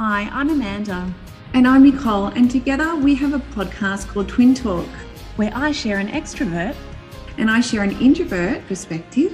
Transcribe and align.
Hi, 0.00 0.30
I'm 0.32 0.48
Amanda, 0.48 1.12
And 1.52 1.66
I'm 1.68 1.82
Nicole, 1.84 2.28
and 2.28 2.50
together 2.50 2.94
we 2.96 3.14
have 3.16 3.34
a 3.34 3.38
podcast 3.54 4.08
called 4.08 4.28
Twin 4.28 4.54
Talk. 4.54 4.86
where 5.36 5.52
I 5.54 5.72
share 5.72 5.98
an 5.98 6.08
extrovert 6.08 6.74
And 7.38 7.50
I 7.50 7.60
share 7.60 7.82
an 7.82 7.92
introvert 8.00 8.66
perspective. 8.66 9.32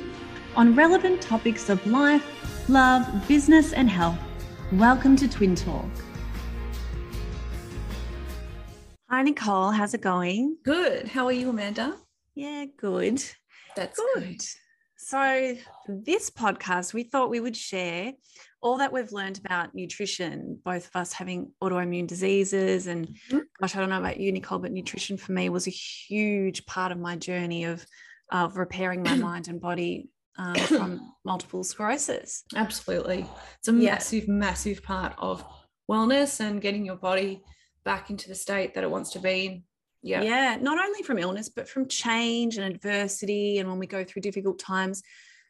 on 0.57 0.75
relevant 0.75 1.21
topics 1.21 1.69
of 1.69 1.87
life, 1.87 2.25
love, 2.69 3.07
business, 3.29 3.73
and 3.75 3.89
health. 3.91 4.19
Welcome 4.73 5.15
to 5.17 5.29
Twin 5.29 5.55
Talk. 5.55 5.87
Hi, 9.11 9.23
Nicole. 9.23 9.71
How's 9.71 9.95
it 9.95 10.01
going? 10.01 10.57
Good. 10.65 11.09
How 11.09 11.27
are 11.27 11.33
you, 11.33 11.51
Amanda? 11.51 11.97
Yeah, 12.35 12.65
good. 12.77 13.23
That's 13.77 14.01
Good. 14.15 14.41
So, 15.11 15.55
this 15.87 16.31
podcast, 16.31 16.93
we 16.93 17.05
thought 17.05 17.31
we 17.31 17.39
would 17.39 17.57
share 17.57 18.13
all 18.61 18.79
that 18.79 18.93
we've 18.93 19.13
learned 19.13 19.39
about 19.39 19.73
nutrition, 19.73 20.59
both 20.65 20.89
of 20.89 20.97
us 20.97 21.13
having 21.13 21.53
autoimmune 21.63 22.09
diseases. 22.09 22.89
And 22.89 23.17
Mhm. 23.31 23.43
gosh, 23.61 23.77
I 23.77 23.79
don't 23.79 23.91
know 23.91 24.01
about 24.01 24.19
you, 24.19 24.33
Nicole, 24.33 24.59
but 24.59 24.73
nutrition 24.73 25.17
for 25.17 25.31
me 25.31 25.49
was 25.49 25.69
a 25.69 25.71
huge 25.71 26.67
part 26.67 26.91
of 26.91 26.99
my 26.99 27.15
journey 27.15 27.63
of, 27.67 27.87
of 28.33 28.57
repairing 28.57 29.05
my 29.05 29.15
mind 29.31 29.47
and 29.47 29.61
body 29.61 30.09
um, 30.39 30.57
from 30.57 31.15
multiple 31.25 31.63
sclerosis. 31.63 32.43
Absolutely. 32.57 33.27
It's 33.61 33.69
a 33.69 33.73
Yeah. 33.75 33.93
massive, 33.93 34.27
massive 34.27 34.83
part 34.83 35.15
of 35.19 35.45
wellness 35.89 36.41
and 36.41 36.61
getting 36.61 36.85
your 36.85 36.97
body 36.97 37.45
back 37.85 38.11
into 38.11 38.29
the 38.29 38.35
state 38.35 38.75
that 38.75 38.83
it 38.83 38.91
wants 38.91 39.13
to 39.13 39.21
be 39.21 39.47
in. 39.47 39.65
Yeah. 40.07 40.23
Yeah, 40.23 40.57
not 40.61 40.79
only 40.83 41.03
from 41.03 41.19
illness, 41.19 41.49
but 41.49 41.69
from 41.69 41.89
change 41.89 42.57
and 42.59 42.65
adversity. 42.73 43.59
And 43.59 43.69
when 43.69 43.79
we 43.81 43.87
go 43.89 44.05
through 44.05 44.23
difficult 44.23 44.59
times, 44.61 45.03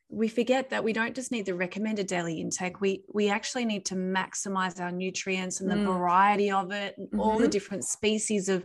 we 0.08 0.28
forget 0.28 0.70
that 0.70 0.82
we 0.82 0.92
don't 0.94 1.14
just 1.14 1.30
need 1.30 1.44
the 1.46 1.54
recommended 1.54 2.06
daily 2.06 2.40
intake. 2.40 2.80
We 2.80 3.02
we 3.12 3.28
actually 3.28 3.66
need 3.66 3.84
to 3.86 3.94
maximize 3.96 4.80
our 4.80 4.90
nutrients 4.92 5.60
and 5.60 5.70
the 5.70 5.74
Mm. 5.76 5.84
variety 5.84 6.50
of 6.50 6.70
it, 6.72 6.96
and 6.96 7.20
all 7.20 7.38
the 7.38 7.46
Mhm. 7.48 7.50
different 7.50 7.84
species 7.84 8.48
of, 8.48 8.64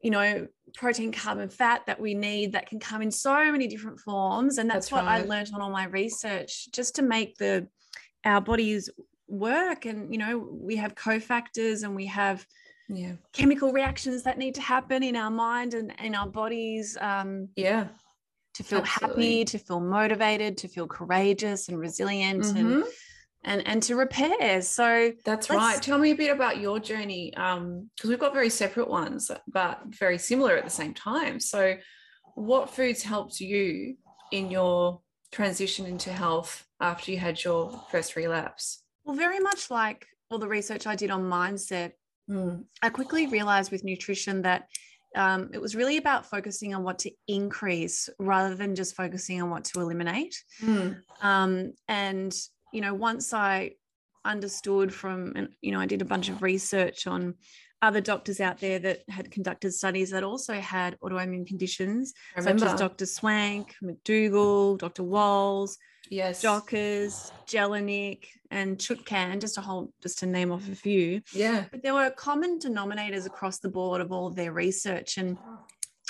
you 0.00 0.10
know, 0.10 0.46
protein, 0.74 1.10
carbon, 1.12 1.48
fat 1.48 1.86
that 1.86 1.98
we 2.00 2.14
need 2.14 2.52
that 2.52 2.68
can 2.68 2.78
come 2.78 3.02
in 3.02 3.10
so 3.10 3.50
many 3.50 3.66
different 3.66 3.98
forms. 4.00 4.58
And 4.58 4.70
that's, 4.70 4.90
That's 4.90 4.92
what 4.92 5.06
I 5.06 5.22
learned 5.22 5.50
on 5.54 5.60
all 5.62 5.70
my 5.70 5.86
research, 5.86 6.70
just 6.70 6.94
to 6.96 7.02
make 7.02 7.36
the 7.38 7.66
our 8.24 8.40
bodies 8.40 8.90
work. 9.26 9.86
And 9.86 10.12
you 10.12 10.18
know, 10.18 10.38
we 10.38 10.76
have 10.76 10.94
cofactors 10.94 11.82
and 11.82 11.96
we 11.96 12.06
have 12.06 12.46
Yeah. 12.88 13.12
chemical 13.32 13.72
reactions 13.72 14.22
that 14.24 14.38
need 14.38 14.54
to 14.56 14.60
happen 14.60 15.02
in 15.02 15.16
our 15.16 15.30
mind 15.30 15.74
and 15.74 15.92
in 16.02 16.14
our 16.14 16.28
bodies 16.28 16.96
um, 17.00 17.48
Yeah. 17.56 17.88
to 18.54 18.62
feel 18.62 18.80
Absolutely. 18.80 19.24
happy, 19.40 19.44
to 19.46 19.58
feel 19.58 19.80
motivated, 19.80 20.58
to 20.58 20.68
feel 20.68 20.86
courageous 20.86 21.68
and 21.68 21.78
resilient, 21.78 22.44
and, 22.44 22.56
Mhm. 22.76 22.84
and 23.42 23.66
and 23.66 23.82
to 23.84 23.96
repair. 23.96 24.62
So 24.62 25.12
That's 25.24 25.50
right. 25.50 25.82
Tell 25.82 25.98
me 25.98 26.10
a 26.12 26.14
bit 26.14 26.30
about 26.30 26.58
your 26.60 26.78
journey, 26.78 27.34
um, 27.36 27.90
because 27.96 28.10
we've 28.10 28.18
got 28.18 28.32
very 28.32 28.50
separate 28.50 28.88
ones, 28.88 29.30
but 29.46 29.80
very 29.86 30.18
similar 30.18 30.56
at 30.56 30.64
the 30.64 30.70
same 30.70 30.94
time. 30.94 31.40
So, 31.40 31.76
what 32.36 32.70
foods 32.70 33.02
helped 33.02 33.40
you 33.40 33.96
in 34.30 34.50
your 34.50 35.00
transition 35.30 35.84
into 35.86 36.12
health 36.12 36.66
after 36.80 37.10
you 37.12 37.18
had 37.18 37.42
your 37.44 37.70
first 37.90 38.16
relapse? 38.16 38.82
well, 39.04 39.14
very 39.16 39.38
much 39.40 39.70
like 39.70 40.06
all 40.30 40.38
the 40.38 40.48
research 40.48 40.86
I 40.86 40.96
did 40.96 41.10
on 41.10 41.22
mindset, 41.24 41.92
I 42.82 42.90
quickly 42.90 43.26
realized 43.26 43.72
with 43.72 43.84
nutrition 43.84 44.42
that. 44.42 44.68
Um, 45.16 45.50
it 45.52 45.60
was 45.60 45.76
really 45.76 45.96
about 45.96 46.26
focusing 46.26 46.74
on 46.74 46.82
what 46.82 46.98
to 46.98 47.10
increase 47.28 48.08
rather 48.18 48.56
than 48.56 48.74
just 48.74 48.96
focusing 48.96 49.40
on 49.40 49.48
what 49.48 49.62
to 49.66 49.80
eliminate. 49.80 50.34
Mm. 50.60 51.02
um, 51.22 51.72
and 51.86 52.34
you 52.74 52.80
know 52.80 52.92
once 52.92 53.32
i 53.32 53.70
understood 54.26 54.92
from 54.92 55.32
and 55.36 55.48
you 55.62 55.72
know 55.72 55.80
i 55.80 55.86
did 55.86 56.02
a 56.02 56.04
bunch 56.04 56.28
of 56.28 56.42
research 56.42 57.06
on 57.06 57.34
other 57.82 58.00
doctors 58.00 58.40
out 58.40 58.58
there 58.60 58.78
that 58.78 59.00
had 59.08 59.30
conducted 59.30 59.72
studies 59.72 60.10
that 60.10 60.24
also 60.24 60.54
had 60.54 60.98
autoimmune 61.00 61.46
conditions 61.46 62.14
such 62.40 62.62
as 62.62 62.80
dr 62.80 63.04
swank 63.06 63.74
mcdougall 63.82 64.78
dr 64.78 65.02
wahls 65.02 65.76
yes. 66.10 66.42
jockers 66.42 67.30
jelinek 67.46 68.24
and 68.50 68.78
chutkan 68.78 69.40
just 69.40 69.58
a 69.58 69.60
whole 69.60 69.92
just 70.02 70.18
to 70.18 70.26
name 70.26 70.50
off 70.52 70.68
a 70.68 70.74
few 70.74 71.20
Yeah. 71.32 71.64
but 71.70 71.82
there 71.82 71.94
were 71.94 72.10
common 72.10 72.58
denominators 72.58 73.26
across 73.26 73.58
the 73.58 73.68
board 73.70 74.00
of 74.00 74.12
all 74.12 74.26
of 74.26 74.36
their 74.36 74.52
research 74.52 75.18
and 75.18 75.36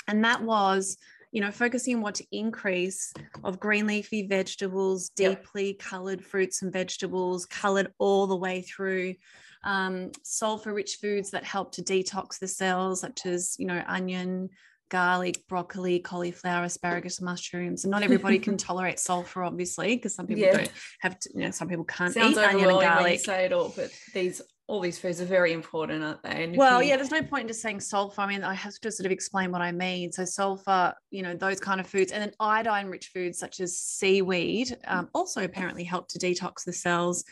and 0.07 0.23
that 0.23 0.41
was 0.43 0.97
you 1.31 1.41
know 1.41 1.51
focusing 1.51 1.97
on 1.97 2.01
what 2.01 2.15
to 2.15 2.25
increase 2.31 3.13
of 3.43 3.59
green 3.59 3.87
leafy 3.87 4.25
vegetables 4.27 5.11
Yep. 5.17 5.43
deeply 5.43 5.73
colored 5.73 6.23
fruits 6.23 6.61
and 6.61 6.71
vegetables 6.71 7.45
colored 7.45 7.91
all 7.97 8.27
the 8.27 8.37
way 8.37 8.61
through 8.61 9.15
um, 9.65 10.11
sulfur 10.23 10.73
rich 10.73 10.97
foods 11.01 11.31
that 11.31 11.43
help 11.43 11.71
to 11.73 11.81
detox 11.83 12.39
the 12.39 12.47
cells 12.47 13.01
such 13.01 13.25
as 13.25 13.55
you 13.59 13.65
know 13.65 13.83
onion 13.87 14.49
garlic 14.89 15.45
broccoli 15.47 15.97
cauliflower 15.99 16.63
asparagus 16.65 17.19
mushrooms 17.19 17.83
and 17.83 17.91
not 17.91 18.03
everybody 18.03 18.37
can 18.37 18.55
tolerate 18.69 18.99
sulfur 18.99 19.43
obviously 19.43 19.95
because 19.95 20.13
some 20.13 20.27
people 20.27 20.43
Yeah. 20.43 20.57
don't 20.57 20.71
have 21.01 21.19
to 21.19 21.29
you 21.33 21.41
know 21.41 21.51
some 21.51 21.67
people 21.67 21.85
can't 21.85 22.13
Sounds 22.13 22.37
eat 22.37 22.43
onion 22.43 22.69
and 22.69 22.71
overwhelming 22.71 22.75
when 22.77 22.85
you 22.85 23.03
garlic 23.03 23.19
say 23.19 23.45
it 23.45 23.51
all, 23.53 23.73
but 23.75 23.89
these 24.13 24.41
all 24.67 24.79
these 24.81 24.97
foods 24.97 25.21
are 25.21 25.25
very 25.25 25.53
important, 25.53 26.03
aren't 26.03 26.23
they? 26.23 26.43
And 26.43 26.57
Well, 26.57 26.81
you- 26.81 26.89
yeah, 26.89 26.97
there's 26.97 27.11
no 27.11 27.21
point 27.21 27.41
in 27.43 27.47
just 27.49 27.61
saying 27.61 27.81
sulfur. 27.81 28.21
I 28.21 28.25
mean, 28.27 28.43
I 28.43 28.55
have 28.55 28.73
to 28.79 28.91
sort 28.91 29.05
of 29.05 29.11
explain 29.11 29.51
what 29.51 29.61
I 29.61 29.71
mean. 29.71 30.11
So, 30.11 30.25
sulfur, 30.25 30.91
you 31.11 31.21
know, 31.21 31.35
those 31.35 31.59
kind 31.59 31.79
of 31.79 31.85
foods, 31.85 32.11
and 32.11 32.19
then 32.23 32.31
iodine 32.39 32.87
rich 32.87 33.11
foods 33.13 33.37
such 33.37 33.59
as 33.59 33.77
seaweed 33.77 34.75
um, 34.87 35.07
also 35.13 35.43
apparently 35.43 35.83
help 35.83 36.07
to 36.09 36.17
detox 36.19 36.63
the 36.65 36.73
cells. 36.73 37.23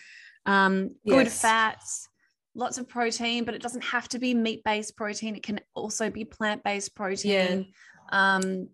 Um, 0.45 0.91
good 1.07 1.27
fats, 1.27 2.07
lots 2.55 2.77
of 2.77 2.87
protein, 2.87 3.43
but 3.45 3.53
it 3.53 3.61
doesn't 3.61 3.83
have 3.83 4.07
to 4.09 4.19
be 4.19 4.33
meat 4.33 4.63
based 4.63 4.95
protein. 4.95 5.35
It 5.35 5.43
can 5.43 5.59
also 5.73 6.09
be 6.09 6.25
plant 6.25 6.63
based 6.63 6.95
protein. 6.95 7.67
Um, 8.11 8.69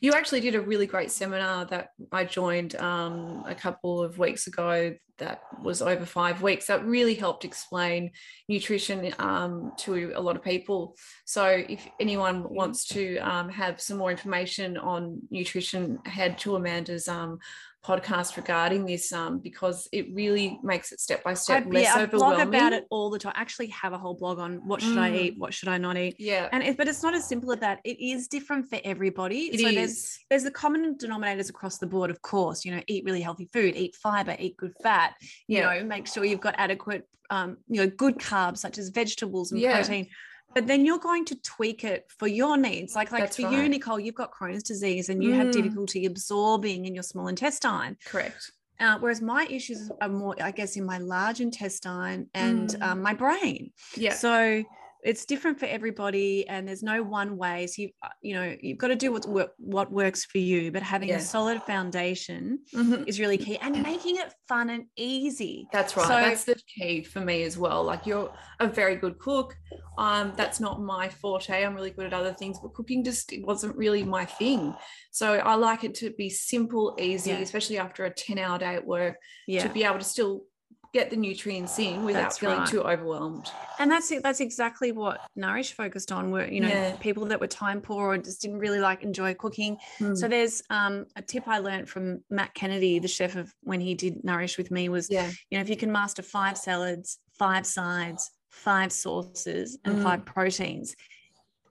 You 0.00 0.12
actually 0.12 0.40
did 0.40 0.54
a 0.54 0.60
really 0.60 0.86
great 0.86 1.10
seminar 1.10 1.64
that 1.66 1.88
I 2.12 2.24
joined 2.24 2.76
um, 2.76 3.42
a 3.46 3.54
couple 3.54 4.02
of 4.02 4.18
weeks 4.18 4.46
ago 4.46 4.94
that 5.18 5.42
was 5.62 5.82
over 5.82 6.04
five 6.04 6.42
weeks 6.42 6.66
that 6.66 6.84
really 6.84 7.14
helped 7.14 7.44
explain 7.44 8.10
nutrition 8.48 9.14
um, 9.18 9.72
to 9.78 10.12
a 10.14 10.20
lot 10.20 10.36
of 10.36 10.42
people. 10.42 10.96
So, 11.24 11.46
if 11.46 11.86
anyone 12.00 12.44
wants 12.48 12.86
to 12.88 13.18
um, 13.18 13.48
have 13.48 13.80
some 13.80 13.98
more 13.98 14.10
information 14.10 14.76
on 14.76 15.20
nutrition, 15.30 15.98
head 16.06 16.38
to 16.38 16.56
Amanda's 16.56 17.08
um, 17.08 17.38
podcast 17.84 18.36
regarding 18.36 18.86
this 18.86 19.12
um, 19.12 19.40
because 19.40 19.88
it 19.92 20.06
really 20.14 20.58
makes 20.62 20.92
it 20.92 21.00
step 21.00 21.24
by 21.24 21.32
I, 21.32 21.34
step 21.34 21.64
less 21.66 21.82
yeah, 21.84 21.94
I 21.96 22.06
blog 22.06 22.34
overwhelming. 22.34 22.48
about 22.48 22.72
it 22.72 22.84
all 22.90 23.10
the 23.10 23.18
time. 23.18 23.32
I 23.36 23.40
actually 23.40 23.66
have 23.68 23.92
a 23.92 23.98
whole 23.98 24.14
blog 24.14 24.38
on 24.38 24.56
what 24.66 24.80
should 24.80 24.98
I 24.98 25.10
Mm. 25.10 25.16
eat, 25.16 25.34
what 25.38 25.52
should 25.52 25.68
I 25.68 25.78
not 25.78 25.96
eat. 25.96 26.14
Yeah, 26.18 26.48
And 26.52 26.62
it, 26.62 26.76
but 26.76 26.86
it's 26.86 27.02
not 27.02 27.14
as 27.14 27.26
simple 27.28 27.52
as 27.52 27.58
that. 27.60 27.80
It 27.84 27.98
is 28.00 28.28
different 28.28 28.68
for 28.68 28.78
everybody. 28.84 29.46
it 29.52 29.60
so 29.60 29.68
is. 29.68 29.74
there's 29.74 30.18
there's 30.30 30.44
the 30.44 30.50
common 30.52 30.96
denominators 30.96 31.50
across 31.50 31.78
the 31.78 31.86
board, 31.86 32.10
of 32.10 32.22
course. 32.22 32.64
You 32.64 32.74
know, 32.76 32.82
eat 32.86 33.04
really 33.04 33.20
healthy 33.20 33.48
food, 33.52 33.74
eat 33.76 33.96
fiber, 33.96 34.36
eat 34.38 34.56
good 34.56 34.74
fat. 34.82 35.14
You 35.48 35.58
Yeah. 35.58 35.74
know, 35.80 35.84
make 35.84 36.06
sure 36.06 36.24
you've 36.24 36.40
got 36.40 36.54
adequate, 36.58 37.08
um, 37.30 37.56
you 37.68 37.80
know, 37.82 37.88
good 37.90 38.18
carbs 38.18 38.58
such 38.58 38.78
as 38.78 38.90
vegetables 38.90 39.50
and 39.52 39.60
Yeah. 39.60 39.72
protein. 39.72 40.08
But 40.54 40.66
then 40.66 40.84
you're 40.84 40.98
going 40.98 41.24
to 41.26 41.34
tweak 41.36 41.84
it 41.84 42.06
for 42.18 42.26
your 42.28 42.56
needs. 42.56 42.94
Like 42.94 43.10
like 43.12 43.22
That's 43.22 43.36
for 43.36 43.50
you. 43.50 43.68
Nicole, 43.68 43.98
you've 43.98 44.14
got 44.14 44.32
Crohn's 44.32 44.62
disease 44.62 45.08
and 45.08 45.22
you 45.22 45.32
have 45.32 45.48
Mm. 45.48 45.52
difficulty 45.52 46.06
absorbing 46.06 46.84
in 46.86 46.94
your 46.94 47.02
small 47.02 47.28
intestine. 47.28 47.96
Correct. 48.04 48.52
Uh, 48.80 48.98
whereas 48.98 49.20
my 49.22 49.46
issues 49.48 49.90
are 50.00 50.08
more, 50.08 50.34
I 50.42 50.50
guess, 50.50 50.76
in 50.76 50.84
my 50.84 50.98
large 50.98 51.40
intestine 51.40 52.28
and 52.34 52.70
Mm. 52.70 52.82
um, 52.82 53.02
my 53.02 53.14
brain. 53.14 53.70
Yeah. 53.96 54.14
So 54.14 54.64
it's 55.02 55.24
different 55.24 55.58
for 55.58 55.66
everybody, 55.66 56.46
and 56.48 56.66
there's 56.68 56.82
no 56.82 57.02
one 57.02 57.36
way. 57.36 57.66
So 57.66 57.82
you, 57.82 57.90
uh, 58.04 58.08
you 58.20 58.34
know, 58.34 58.56
you've 58.60 58.78
got 58.78 58.88
to 58.88 58.94
do 58.96 59.10
what's 59.10 59.26
work, 59.26 59.50
what 59.58 59.90
works 59.90 60.24
for 60.24 60.38
you. 60.38 60.70
But 60.70 60.82
having 60.82 61.08
Yeah. 61.08 61.16
a 61.16 61.20
solid 61.20 61.60
foundation 61.64 62.60
Mhm. 62.72 63.08
is 63.08 63.18
really 63.18 63.36
key, 63.36 63.58
and 63.58 63.82
making 63.82 64.16
it 64.16 64.32
fun 64.48 64.70
and 64.70 64.86
easy. 64.96 65.66
That's 65.72 65.96
right. 65.96 66.06
So- 66.06 66.14
that's 66.14 66.44
the 66.44 66.54
key 66.78 67.02
for 67.02 67.20
me 67.20 67.42
as 67.42 67.58
well. 67.58 67.82
Like 67.82 68.06
you're 68.06 68.32
a 68.60 68.68
very 68.68 68.94
good 68.96 69.18
cook. 69.18 69.56
Um, 69.98 70.32
that's 70.36 70.60
not 70.60 70.80
my 70.80 71.08
forte. 71.08 71.64
I'm 71.64 71.74
really 71.74 71.90
good 71.90 72.06
at 72.06 72.12
other 72.14 72.32
things, 72.32 72.58
but 72.62 72.72
cooking 72.72 73.02
just 73.04 73.32
wasn't 73.40 73.76
really 73.76 74.04
my 74.04 74.24
thing. 74.24 74.74
So 75.10 75.34
I 75.34 75.56
like 75.56 75.82
it 75.84 75.94
to 75.96 76.10
be 76.10 76.30
simple, 76.30 76.96
easy, 77.00 77.30
Yeah. 77.30 77.38
especially 77.38 77.78
after 77.78 78.04
a 78.04 78.10
10 78.14 78.38
hour 78.38 78.58
day 78.58 78.74
at 78.76 78.86
work, 78.86 79.16
Yeah, 79.48 79.62
to 79.64 79.68
be 79.68 79.84
able 79.84 79.98
to 79.98 80.04
still 80.04 80.44
get 80.92 81.08
the 81.10 81.16
nutrients 81.16 81.78
in 81.78 82.04
without 82.04 82.22
That's 82.24 82.38
feeling 82.38 82.58
right. 82.58 82.68
too 82.68 82.82
overwhelmed. 82.82 83.50
and 83.78 83.90
that's 83.90 84.10
it. 84.12 84.22
That's 84.22 84.40
exactly 84.40 84.92
what 84.92 85.20
Nourish 85.34 85.72
focused 85.72 86.12
on. 86.12 86.30
Were 86.30 86.46
you 86.46 86.60
know 86.60 86.68
Yeah. 86.68 86.96
people 87.00 87.24
that 87.26 87.40
were 87.40 87.46
time 87.46 87.80
poor 87.80 88.08
or 88.12 88.18
just 88.18 88.42
didn't 88.42 88.58
really 88.58 88.78
like 88.78 89.02
enjoy 89.02 89.34
cooking. 89.34 89.78
So 90.14 90.28
there's 90.28 90.62
um, 90.70 91.06
a 91.16 91.22
tip 91.22 91.48
I 91.48 91.58
learned 91.58 91.88
from 91.88 92.22
Matt 92.30 92.52
Kennedy, 92.54 92.98
the 92.98 93.08
chef 93.08 93.36
of 93.36 93.52
when 93.62 93.80
he 93.80 93.94
did 93.94 94.22
Nourish 94.22 94.58
with 94.58 94.70
me, 94.70 94.88
was 94.88 95.08
yeah, 95.10 95.30
you 95.50 95.56
know 95.58 95.62
if 95.62 95.70
you 95.70 95.76
can 95.76 95.90
master 95.90 96.22
five 96.22 96.58
salads, 96.58 97.18
five 97.38 97.66
sides, 97.66 98.30
five 98.50 98.92
sauces, 98.92 99.78
and 99.84 99.96
Mm. 99.98 100.02
five 100.02 100.24
proteins, 100.26 100.94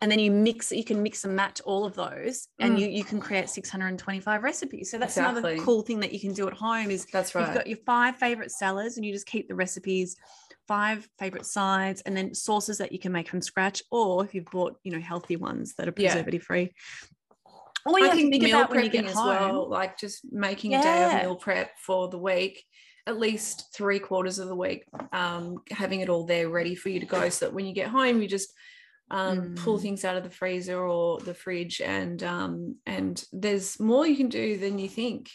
and 0.01 0.11
then 0.11 0.19
you 0.19 0.31
mix 0.31 0.71
you 0.71 0.83
can 0.83 1.01
mix 1.01 1.23
and 1.23 1.35
match 1.35 1.61
all 1.61 1.85
of 1.85 1.93
those 1.95 2.47
and 2.59 2.75
Mm. 2.75 2.81
you 2.81 2.87
you 2.89 3.03
can 3.03 3.19
create 3.19 3.49
625 3.49 4.43
recipes 4.43 4.89
so 4.91 4.97
that's 4.97 5.17
another 5.17 5.57
cool 5.57 5.83
thing 5.83 5.99
that 5.99 6.11
you 6.11 6.19
can 6.19 6.33
do 6.33 6.47
at 6.47 6.53
home 6.53 6.89
is 6.89 7.05
that's 7.05 7.35
right 7.35 7.45
you've 7.45 7.53
got 7.53 7.67
your 7.67 7.77
five 7.85 8.15
favorite 8.17 8.51
salads 8.51 8.97
and 8.97 9.05
you 9.05 9.13
just 9.13 9.27
keep 9.27 9.47
the 9.47 9.55
recipes 9.55 10.15
five 10.67 11.09
favorite 11.19 11.45
sides, 11.45 12.01
and 12.05 12.15
then 12.15 12.33
sauces 12.33 12.77
that 12.77 12.93
you 12.93 12.99
can 12.99 13.11
make 13.11 13.27
from 13.27 13.41
scratch, 13.41 13.83
or 13.91 14.23
if 14.23 14.33
you've 14.33 14.45
bought, 14.45 14.77
you 14.83 14.91
know, 14.91 15.01
healthy 15.01 15.35
ones 15.35 15.73
that 15.75 15.85
are 15.85 15.93
Yeah. 15.97 16.13
preservative 16.13 16.43
free. 16.43 16.71
Or 17.85 17.99
you 17.99 18.05
I 18.05 18.09
think 18.11 18.31
think 18.31 18.43
meal 18.43 18.59
about 18.59 18.69
when 18.69 18.85
you 18.85 18.89
prepping 18.89 18.93
get 18.93 19.05
as 19.07 19.15
home. 19.15 19.27
well, 19.27 19.69
like 19.69 19.97
just 19.97 20.31
making 20.31 20.73
a 20.75 20.81
day 20.81 21.03
of 21.03 21.13
meal 21.13 21.35
prep 21.35 21.77
for 21.77 22.07
the 22.07 22.17
week, 22.17 22.63
at 23.05 23.19
least 23.19 23.73
three 23.73 23.99
quarters 23.99 24.39
of 24.39 24.47
the 24.47 24.55
week, 24.55 24.85
um, 25.11 25.61
having 25.71 25.99
it 25.99 26.07
all 26.07 26.25
there 26.25 26.47
ready 26.47 26.75
for 26.75 26.87
you 26.87 27.01
to 27.01 27.05
go, 27.05 27.27
so 27.27 27.47
that 27.47 27.53
when 27.53 27.65
you 27.65 27.73
get 27.73 27.87
home, 27.87 28.21
you 28.21 28.27
just 28.29 28.53
um, 29.11 29.53
pull 29.55 29.77
Mm. 29.77 29.81
things 29.81 30.05
out 30.05 30.17
of 30.17 30.23
the 30.23 30.29
freezer 30.29 30.79
or 30.79 31.19
the 31.19 31.33
fridge, 31.33 31.81
and 31.81 32.23
um, 32.23 32.77
and 32.85 33.23
there's 33.31 33.79
more 33.79 34.07
you 34.07 34.15
can 34.15 34.29
do 34.29 34.57
than 34.57 34.79
you 34.79 34.89
think. 34.89 35.29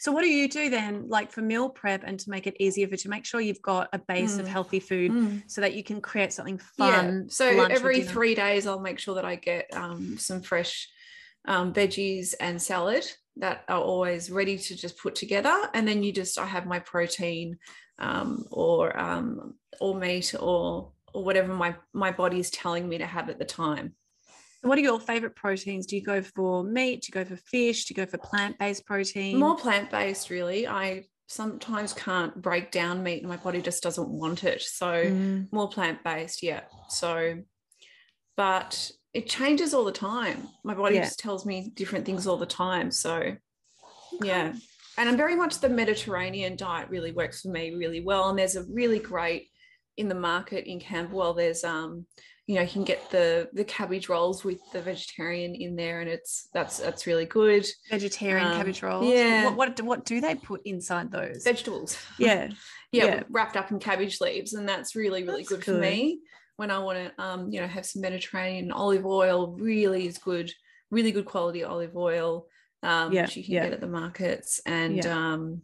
So 0.00 0.12
what 0.12 0.22
do 0.22 0.28
you 0.28 0.48
do 0.48 0.70
then, 0.70 1.08
like 1.08 1.32
for 1.32 1.42
meal 1.42 1.68
prep 1.68 2.04
and 2.06 2.18
to 2.20 2.30
make 2.30 2.46
it 2.46 2.56
easier 2.60 2.86
for 2.86 2.94
you 2.94 2.98
to 2.98 3.10
make 3.10 3.26
sure 3.26 3.40
you've 3.40 3.60
got 3.62 3.88
a 3.92 3.98
base 3.98 4.38
of 4.38 4.46
Mm. 4.46 4.48
healthy 4.48 4.80
food 4.80 5.12
so 5.48 5.60
that 5.60 5.74
you 5.74 5.82
can 5.82 6.00
create 6.00 6.32
something 6.32 6.58
fun 6.58 7.26
Yeah. 7.26 7.28
So 7.28 7.48
for 7.48 7.56
lunch 7.56 7.72
or 7.72 7.76
every 7.76 8.02
three 8.02 8.34
days, 8.34 8.66
I'll 8.66 8.80
make 8.80 9.00
sure 9.00 9.16
that 9.16 9.24
I 9.24 9.34
get 9.34 9.66
um, 9.72 10.16
some 10.16 10.40
fresh 10.40 10.88
um, 11.46 11.72
veggies 11.72 12.34
and 12.38 12.62
salad 12.62 13.04
that 13.38 13.64
are 13.68 13.80
always 13.80 14.30
ready 14.30 14.56
to 14.56 14.76
just 14.76 14.98
put 14.98 15.16
together. 15.16 15.68
And 15.74 15.86
then 15.86 16.04
you 16.04 16.12
just, 16.12 16.38
I 16.38 16.46
have 16.46 16.66
my 16.66 16.78
protein 16.78 17.58
um, 17.98 18.44
or 18.52 18.96
um, 18.96 19.54
or 19.80 19.98
meat 19.98 20.32
or 20.38 20.92
or 21.14 21.24
whatever 21.24 21.54
my 21.54 21.74
my 21.92 22.10
body 22.12 22.38
is 22.40 22.50
telling 22.50 22.88
me 22.88 22.98
to 22.98 23.06
have 23.06 23.28
at 23.28 23.38
the 23.38 23.44
time. 23.44 23.94
What 24.62 24.76
are 24.76 24.82
your 24.82 24.98
favorite 24.98 25.36
proteins? 25.36 25.86
Do 25.86 25.94
you 25.96 26.02
go 26.02 26.20
for 26.20 26.64
meat? 26.64 27.02
Do 27.02 27.06
you 27.08 27.24
go 27.24 27.28
for 27.28 27.36
fish? 27.36 27.84
Do 27.84 27.92
you 27.94 27.96
go 28.04 28.10
for 28.10 28.18
plant-based 28.18 28.84
protein? 28.86 29.38
More 29.38 29.56
plant 29.56 29.88
based, 29.90 30.30
really. 30.30 30.66
I 30.66 31.04
sometimes 31.28 31.92
can't 31.92 32.34
break 32.42 32.72
down 32.72 33.02
meat, 33.04 33.20
and 33.20 33.28
my 33.28 33.36
body 33.36 33.62
just 33.62 33.82
doesn't 33.82 34.08
want 34.08 34.42
it. 34.44 34.60
So. 34.62 34.86
Mm. 34.86 35.52
more 35.52 35.68
plant 35.68 36.02
based 36.02 36.42
yeah 36.42 36.62
so 36.88 37.36
but 38.36 38.90
it 39.14 39.28
changes 39.28 39.74
all 39.74 39.84
the 39.84 39.92
time 39.92 40.48
my 40.64 40.74
body 40.74 40.94
Yeah. 40.96 41.04
just 41.04 41.18
tells 41.18 41.44
me 41.46 41.70
different 41.74 42.04
things 42.06 42.26
all 42.26 42.36
the 42.36 42.46
time 42.46 42.90
so 42.90 43.34
yeah 44.22 44.52
and 44.96 45.08
i'm 45.08 45.16
very 45.16 45.36
much 45.36 45.58
the 45.60 45.68
mediterranean 45.68 46.56
diet 46.56 46.88
really 46.88 47.12
works 47.12 47.42
for 47.42 47.48
me 47.48 47.74
really 47.74 48.00
well 48.00 48.28
and 48.28 48.38
there's 48.38 48.56
a 48.56 48.64
really 48.64 48.98
great 48.98 49.48
in 49.98 50.08
the 50.08 50.14
market 50.14 50.64
in 50.70 50.78
camberwell 50.80 51.34
there's 51.34 51.64
um 51.64 52.06
you 52.46 52.54
know 52.54 52.62
you 52.62 52.68
can 52.68 52.84
get 52.84 53.10
the 53.10 53.48
the 53.52 53.64
cabbage 53.64 54.08
rolls 54.08 54.42
with 54.44 54.58
the 54.72 54.80
vegetarian 54.80 55.54
in 55.54 55.76
there 55.76 56.00
and 56.00 56.08
it's 56.08 56.48
that's 56.54 56.78
that's 56.78 57.06
really 57.06 57.26
good 57.26 57.66
Vegetarian 57.90 58.46
Um, 58.46 58.56
cabbage 58.56 58.82
rolls. 58.82 59.04
yeah. 59.06 59.44
What, 59.44 59.56
what 59.56 59.76
do- 59.76 59.84
what 59.84 60.04
do 60.06 60.20
they 60.20 60.34
put 60.34 60.62
inside 60.64 61.10
those? 61.12 61.44
vegetables 61.44 61.98
yeah. 62.18 62.48
yeah, 62.92 63.04
Yeah. 63.04 63.22
wrapped 63.28 63.56
up 63.56 63.70
in 63.70 63.78
cabbage 63.78 64.20
leaves, 64.20 64.54
and 64.54 64.66
that's 64.68 64.94
really 64.96 65.24
really 65.24 65.42
That's 65.42 65.48
good, 65.54 65.64
for 65.64 65.72
me 65.78 66.20
when 66.56 66.70
I 66.70 66.78
want 66.78 66.98
to 66.98 67.22
um 67.22 67.50
you 67.52 67.60
know 67.60 67.66
have 67.66 67.84
some 67.84 68.00
Mediterranean 68.02 68.72
olive 68.72 69.04
oil. 69.04 69.38
Really 69.58 70.06
is 70.06 70.16
good, 70.18 70.50
really 70.90 71.12
good 71.12 71.26
quality 71.26 71.64
olive 71.64 71.96
oil, 71.96 72.46
um, 72.82 73.12
Yeah, 73.12 73.22
which 73.22 73.36
you 73.36 73.44
can 73.44 73.54
yeah. 73.54 73.64
get 73.64 73.74
at 73.74 73.80
the 73.82 73.88
markets, 74.02 74.60
and 74.64 75.04
um, 75.06 75.62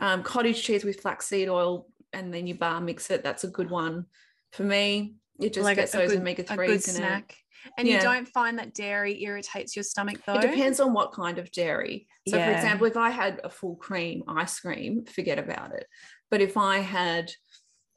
um, 0.00 0.22
cottage 0.24 0.60
cheese 0.64 0.82
with 0.84 1.00
flaxseed 1.00 1.48
oil, 1.48 1.86
and 2.12 2.32
then 2.32 2.46
you 2.46 2.54
bar 2.54 2.80
mix 2.80 3.10
it. 3.10 3.22
That's 3.22 3.44
a 3.44 3.48
good 3.48 3.70
one 3.70 4.06
for 4.52 4.64
me. 4.64 5.16
It 5.40 5.52
just 5.54 5.64
Like 5.64 5.76
gets 5.76 5.92
those 5.92 6.10
good- 6.10 6.20
omega 6.20 6.42
threes 6.42 6.88
in 6.88 6.94
it. 6.94 7.06
snack. 7.06 7.36
And 7.78 7.86
you 7.86 8.00
don't 8.00 8.26
find 8.26 8.58
that 8.58 8.74
dairy 8.74 9.22
irritates 9.22 9.76
your 9.76 9.84
stomach 9.84 10.18
though? 10.26 10.34
It 10.34 10.40
depends 10.42 10.80
on 10.80 10.92
what 10.92 11.12
kind 11.12 11.38
of 11.38 11.50
dairy. 11.52 12.08
So, 12.28 12.36
for 12.36 12.50
example, 12.50 12.86
if 12.88 12.96
I 12.96 13.10
had 13.10 13.40
a 13.44 13.50
full 13.50 13.76
cream 13.76 14.24
ice 14.26 14.58
cream, 14.58 15.04
forget 15.04 15.38
about 15.38 15.72
it. 15.72 15.86
But 16.28 16.40
if 16.40 16.56
I 16.56 16.78
had, 16.78 17.30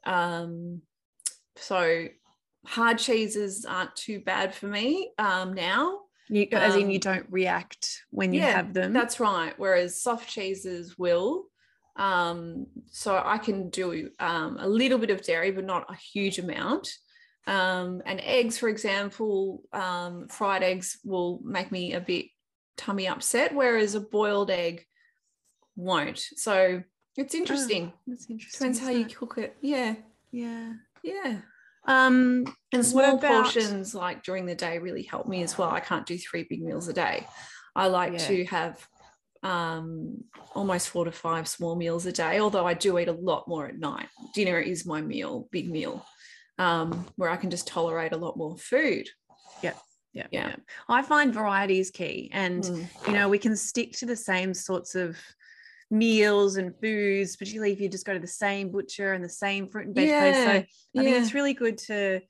um, 0.04 0.82
so 1.56 2.06
hard 2.64 2.98
cheeses 2.98 3.64
aren't 3.64 3.96
too 3.96 4.20
bad 4.20 4.54
for 4.54 4.66
me 4.68 5.10
um, 5.18 5.52
now. 5.54 6.00
You, 6.28 6.46
as 6.52 6.76
in 6.76 6.90
you 6.90 6.96
Um, 6.96 7.00
don't 7.00 7.26
react 7.30 8.04
when 8.10 8.32
you 8.32 8.40
yeah, 8.40 8.52
have 8.52 8.72
them. 8.72 8.92
That's 8.92 9.18
right. 9.18 9.54
Whereas 9.58 10.00
soft 10.00 10.28
cheeses 10.28 10.96
will. 10.96 11.46
Um, 11.96 12.66
so 12.90 13.20
I 13.24 13.38
can 13.38 13.70
do 13.70 14.10
um, 14.20 14.58
a 14.60 14.68
little 14.68 14.98
bit 14.98 15.10
of 15.10 15.22
dairy, 15.22 15.50
but 15.50 15.64
not 15.64 15.90
a 15.90 15.94
huge 15.94 16.38
amount. 16.38 16.88
Um, 17.46 18.02
and 18.04 18.20
eggs, 18.20 18.58
for 18.58 18.68
example, 18.68 19.62
um, 19.72 20.28
fried 20.28 20.62
eggs 20.62 20.98
will 21.04 21.40
make 21.44 21.70
me 21.72 21.94
a 21.94 22.00
bit 22.00 22.26
tummy 22.76 23.06
upset, 23.08 23.54
whereas 23.54 23.94
a 23.94 24.00
boiled 24.00 24.50
egg 24.50 24.84
won't. 25.76 26.18
So 26.18 26.82
it's 27.16 27.34
interesting. 27.34 27.92
That's 28.06 28.28
interesting. 28.28 28.58
Depends 28.72 28.80
how 28.80 28.90
you 28.90 29.06
cook 29.06 29.38
it. 29.38 29.56
Yeah, 29.60 29.94
Yeah. 30.32 30.74
yeah. 31.02 31.40
Um, 31.86 32.44
And 32.72 32.84
small 32.84 33.16
about- 33.16 33.44
portions, 33.44 33.94
like 33.94 34.24
during 34.24 34.44
the 34.44 34.56
day, 34.56 34.78
really 34.78 35.04
help 35.04 35.28
me 35.28 35.42
as 35.42 35.56
well. 35.56 35.70
I 35.70 35.80
can't 35.80 36.04
do 36.04 36.18
three 36.18 36.42
big 36.42 36.62
meals 36.62 36.88
a 36.88 36.92
day. 36.92 37.26
I 37.76 37.86
like 37.86 38.12
Yeah. 38.14 38.18
to 38.26 38.44
have 38.46 38.86
um, 39.42 40.24
almost 40.54 40.88
four 40.88 41.04
to 41.04 41.12
five 41.12 41.46
small 41.48 41.76
meals 41.76 42.06
a 42.06 42.12
day, 42.12 42.40
although 42.40 42.66
I 42.66 42.74
do 42.74 42.98
eat 42.98 43.08
a 43.08 43.12
lot 43.12 43.46
more 43.48 43.66
at 43.66 43.78
night. 43.78 44.08
Dinner 44.34 44.58
is 44.58 44.86
my 44.86 45.00
meal, 45.00 45.48
big 45.50 45.70
meal, 45.70 46.04
um, 46.58 47.06
where 47.16 47.30
I 47.30 47.36
can 47.36 47.50
just 47.50 47.66
tolerate 47.66 48.12
a 48.12 48.16
lot 48.16 48.36
more 48.36 48.56
food. 48.56 49.08
yeah, 49.62 49.74
yeah, 50.12 50.26
Yeah. 50.30 50.56
I 50.88 51.02
find 51.02 51.32
variety 51.34 51.78
is 51.78 51.90
key, 51.90 52.30
and 52.32 52.62
Mm. 52.64 52.86
you 53.06 53.12
know 53.12 53.28
we 53.28 53.38
can 53.38 53.56
stick 53.56 53.92
to 53.98 54.06
the 54.06 54.16
same 54.16 54.54
sorts 54.54 54.94
of 54.94 55.16
meals 55.90 56.56
and 56.56 56.74
foods, 56.80 57.36
particularly 57.36 57.72
if 57.72 57.80
you 57.80 57.88
just 57.88 58.06
go 58.06 58.12
to 58.12 58.18
the 58.18 58.26
same 58.26 58.70
butcher 58.70 59.12
and 59.12 59.22
the 59.22 59.28
same 59.28 59.68
fruit 59.68 59.86
and 59.86 59.94
veg 59.94 60.08
place. 60.08 60.36
So 60.44 60.52
Yeah, 60.52 60.62
I 61.00 61.04
think 61.04 61.16
it's 61.22 61.34
really 61.34 61.54
good 61.54 61.78
to, 61.78 62.20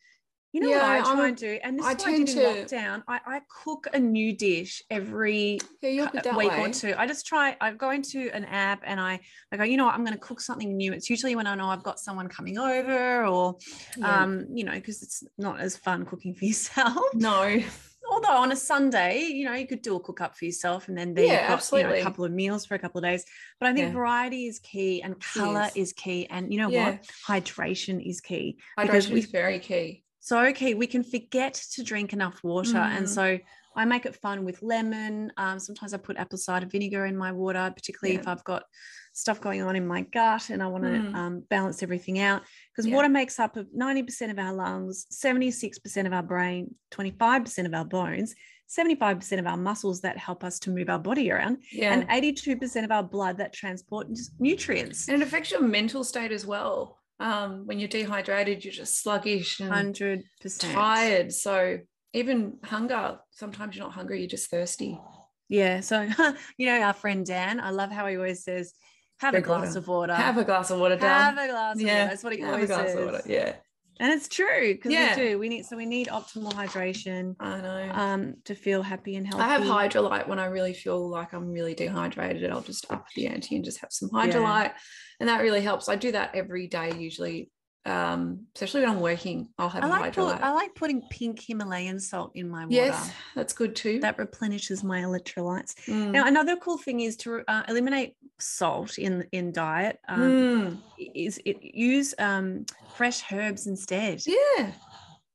you 0.57 0.63
know, 0.63 0.71
Yeah, 0.71 0.77
what 0.79 1.07
I 1.07 1.11
I'm 1.11 1.17
try 1.19 1.29
and 1.29 1.37
do, 1.37 1.59
and 1.63 1.79
this 1.79 1.85
I 1.87 1.91
is 1.93 1.99
what 1.99 2.09
I 2.09 2.11
did 2.13 2.21
in 2.21 2.27
to- 2.35 2.41
lockdown. 2.77 3.03
I, 3.07 3.21
I 3.27 3.41
cook 3.63 3.89
a 3.93 3.99
new 3.99 4.35
dish 4.35 4.83
every 4.91 5.59
Yeah, 5.83 5.91
you're 5.91 6.07
cou- 6.07 6.13
good 6.13 6.23
that 6.25 6.37
week 6.37 6.51
way. 6.51 6.61
or 6.63 6.71
two. 6.73 6.95
I 6.97 7.07
just 7.07 7.27
try. 7.27 7.55
I 7.61 7.73
go 7.73 7.91
into 7.91 8.31
an 8.33 8.47
app 8.47 8.81
and 8.87 8.99
I, 8.99 9.21
I 9.53 9.57
go. 9.59 9.65
You 9.65 9.77
know 9.77 9.85
what? 9.85 9.95
I'm 9.95 10.03
going 10.03 10.15
to 10.17 10.19
cook 10.29 10.41
something 10.41 10.75
new. 10.75 10.95
It's 10.95 11.11
usually 11.11 11.37
when 11.37 11.47
I 11.47 11.55
know 11.57 11.67
I've 11.69 11.83
got 11.83 12.01
someone 12.01 12.29
coming 12.29 12.57
over, 12.59 13.27
or 13.27 13.57
Yeah. 13.99 14.23
um, 14.23 14.47
you 14.55 14.65
know, 14.65 14.73
because 14.73 15.03
it's 15.03 15.23
not 15.37 15.61
as 15.61 15.77
fun 15.77 16.07
cooking 16.07 16.35
for 16.35 16.45
yourself. 16.51 16.97
no, 17.13 17.61
Although 18.09 18.37
on 18.37 18.53
a 18.53 18.57
Sunday, 18.57 19.19
you 19.25 19.45
know, 19.47 19.53
you 19.55 19.67
could 19.67 19.83
do 19.83 19.97
a 19.97 20.01
cook 20.01 20.21
up 20.21 20.37
for 20.39 20.45
yourself, 20.45 20.87
and 20.87 20.97
then 20.97 21.13
there 21.13 21.25
Yeah, 21.25 21.33
got 21.33 21.43
you 21.43 21.49
know, 21.49 21.55
absolutely. 21.55 22.01
a 22.01 22.03
couple 22.05 22.25
of 22.25 22.31
meals 22.31 22.65
for 22.65 22.77
a 22.77 22.79
couple 22.79 23.01
of 23.01 23.05
days. 23.05 23.25
But 23.59 23.69
I 23.69 23.73
think 23.75 23.93
variety 23.93 24.47
is 24.47 24.61
key, 24.61 25.03
and 25.03 25.21
color 25.21 25.63
Yes. 25.75 25.77
is 25.77 25.93
key, 25.93 26.27
and 26.31 26.53
you 26.53 26.61
know 26.61 26.69
what? 26.71 27.05
Hydration 27.27 28.01
is 28.09 28.21
key 28.21 28.59
hydration 28.79 29.17
is 29.19 29.27
very 29.27 29.59
key. 29.59 30.05
So 30.27 30.41
okay, 30.47 30.75
we 30.75 30.89
can 30.89 31.05
forget 31.05 31.55
to 31.75 31.85
drink 31.85 32.13
enough 32.13 32.43
water, 32.43 32.79
and 32.79 33.07
Mm. 33.07 33.09
so 33.09 33.39
I 33.77 33.85
make 33.85 34.07
it 34.07 34.17
fun 34.17 34.45
with 34.45 34.61
lemon. 34.61 35.31
Um, 35.37 35.61
sometimes 35.61 35.95
I 35.95 35.99
put 35.99 36.17
apple 36.17 36.37
cider 36.39 36.67
vinegar 36.67 37.07
in 37.07 37.17
my 37.17 37.31
water, 37.31 37.71
particularly 37.73 38.19
if 38.19 38.27
I've 38.27 38.43
got 38.43 38.65
stuff 39.13 39.41
going 39.41 39.63
on 39.63 39.77
in 39.77 39.87
my 39.87 40.01
gut 40.01 40.51
and 40.51 40.61
I 40.63 40.67
want 40.67 40.83
to 40.85 40.91
Mm. 40.91 41.15
um, 41.15 41.41
balance 41.49 41.81
everything 41.83 42.19
out. 42.19 42.43
Because 42.73 42.87
Yeah. 42.89 42.97
water 42.97 43.09
makes 43.09 43.39
up 43.39 43.57
of 43.57 43.69
ninety 43.73 44.03
percent 44.03 44.33
of 44.33 44.39
our 44.41 44.53
lungs, 44.53 45.07
seventy-six 45.11 45.79
percent 45.79 46.09
of 46.09 46.13
our 46.13 46.25
brain, 46.25 46.75
twenty-five 46.91 47.45
percent 47.45 47.69
of 47.69 47.75
our 47.75 47.85
bones. 47.85 48.35
75% 48.69 49.39
of 49.39 49.47
our 49.47 49.57
muscles 49.57 50.01
that 50.01 50.19
help 50.19 50.43
us 50.43 50.59
to 50.59 50.73
move 50.73 50.89
our 50.89 50.99
body 50.99 51.31
around, 51.31 51.59
Yeah. 51.71 51.93
and 51.95 52.05
82% 52.11 52.85
of 52.85 52.91
our 52.91 53.05
blood 53.05 53.39
that 53.39 53.53
transport 53.53 54.09
nutrients. 54.41 55.07
and 55.09 55.23
it 55.23 55.25
affects 55.25 55.53
your 55.53 55.61
mental 55.63 56.03
state 56.03 56.33
as 56.33 56.45
well. 56.45 56.96
Um, 57.19 57.67
when 57.67 57.79
you're 57.79 57.89
dehydrated, 57.89 58.65
you're 58.65 58.73
just 58.75 59.01
sluggish 59.03 59.61
and 59.61 59.71
100%. 59.95 60.23
tired. 60.59 61.33
So 61.33 61.79
even 62.13 62.59
hunger, 62.63 63.19
sometimes 63.31 63.75
you're 63.77 63.85
not 63.87 63.95
hungry, 63.95 64.21
you're 64.21 64.29
just 64.29 64.51
thirsty. 64.51 65.01
Yeah. 65.49 65.81
So, 65.81 66.09
you 66.59 66.67
know, 66.67 66.81
our 66.81 66.93
friend 66.93 67.25
Dan, 67.25 67.61
I 67.61 67.71
love 67.71 67.91
how 67.91 68.07
he 68.07 68.17
always 68.17 68.45
says, 68.45 68.73
have 69.21 69.35
a 69.35 69.41
glass 69.41 69.69
water. 69.69 69.79
of 69.79 69.89
water. 69.89 70.15
Have 70.15 70.37
a 70.37 70.45
glass 70.45 70.71
of 70.71 70.79
water, 70.79 70.97
Dan. 70.97 71.35
Have 71.35 71.39
a 71.39 71.51
glass 71.51 71.77
of 71.77 71.81
Yeah, 71.83 71.99
water. 72.01 72.09
That's 72.11 72.25
what 72.25 72.33
he 72.35 72.41
Have 72.41 72.53
always 72.53 72.69
says. 72.69 72.95
of 72.97 73.05
water. 73.05 73.23
Yeah, 73.27 73.57
And 73.99 74.13
it's 74.13 74.29
true 74.29 74.75
because 74.75 74.93
Yeah. 74.93 75.17
we 75.17 75.23
do. 75.23 75.39
We 75.39 75.49
need 75.49 75.65
so 75.67 75.77
we 75.77 75.87
need 75.87 76.09
optimal 76.09 76.53
hydration 76.53 77.35
I 77.41 77.61
know. 77.61 77.91
um 77.93 78.35
to 78.45 78.55
feel 78.55 78.83
happy 78.83 79.17
and 79.17 79.27
healthy. 79.27 79.45
I 79.45 79.49
have 79.55 79.63
Hydralyte 79.63 80.29
when 80.29 80.39
I 80.39 80.47
really 80.47 80.75
feel 80.75 81.09
like 81.09 81.33
I'm 81.33 81.51
really 81.51 81.75
dehydrated. 81.75 82.51
I'll 82.51 82.61
just 82.61 82.91
up 82.91 83.07
the 83.17 83.27
ante 83.29 83.57
and 83.57 83.65
just 83.65 83.81
have 83.81 83.91
some 83.93 84.11
Hydralyte, 84.11 84.73
and 85.21 85.29
that 85.29 85.41
really 85.41 85.63
helps. 85.63 85.89
I 85.89 85.97
do 85.97 86.13
that 86.13 86.35
every 86.35 86.67
day 86.69 86.93
usually, 86.99 87.51
um, 87.87 88.47
especially 88.55 88.81
when 88.83 88.91
I'm 88.91 89.01
working. 89.01 89.49
I'll 89.59 89.69
have 89.69 89.85
I 89.85 89.87
like 89.87 90.15
put. 90.15 90.41
I 90.43 90.53
like 90.53 90.75
putting 90.75 91.03
pink 91.11 91.41
Himalayan 91.47 91.99
salt 92.01 92.33
in 92.35 92.49
my 92.49 92.65
water. 92.65 92.75
yes, 92.75 93.11
that's 93.35 93.53
good 93.53 93.77
too. 93.77 94.01
That 94.01 94.19
replenishes 94.19 94.83
my 94.85 95.01
electrolytes. 95.03 95.75
Mm. 95.87 96.11
Now, 96.13 96.27
another 96.27 96.57
cool 96.57 96.79
thing 96.79 97.01
is 97.01 97.17
to 97.19 97.43
uh, 97.49 97.63
eliminate 97.69 98.17
salt 98.39 98.99
in 98.99 99.27
in 99.33 99.53
diet. 99.53 99.99
Um, 100.09 100.21
Mm. 100.21 100.79
Is 101.15 101.41
it 101.45 101.59
use 101.63 102.15
um, 102.19 102.67
fresh 102.97 103.23
herbs 103.33 103.67
instead? 103.67 104.23
Yeah. 104.27 104.73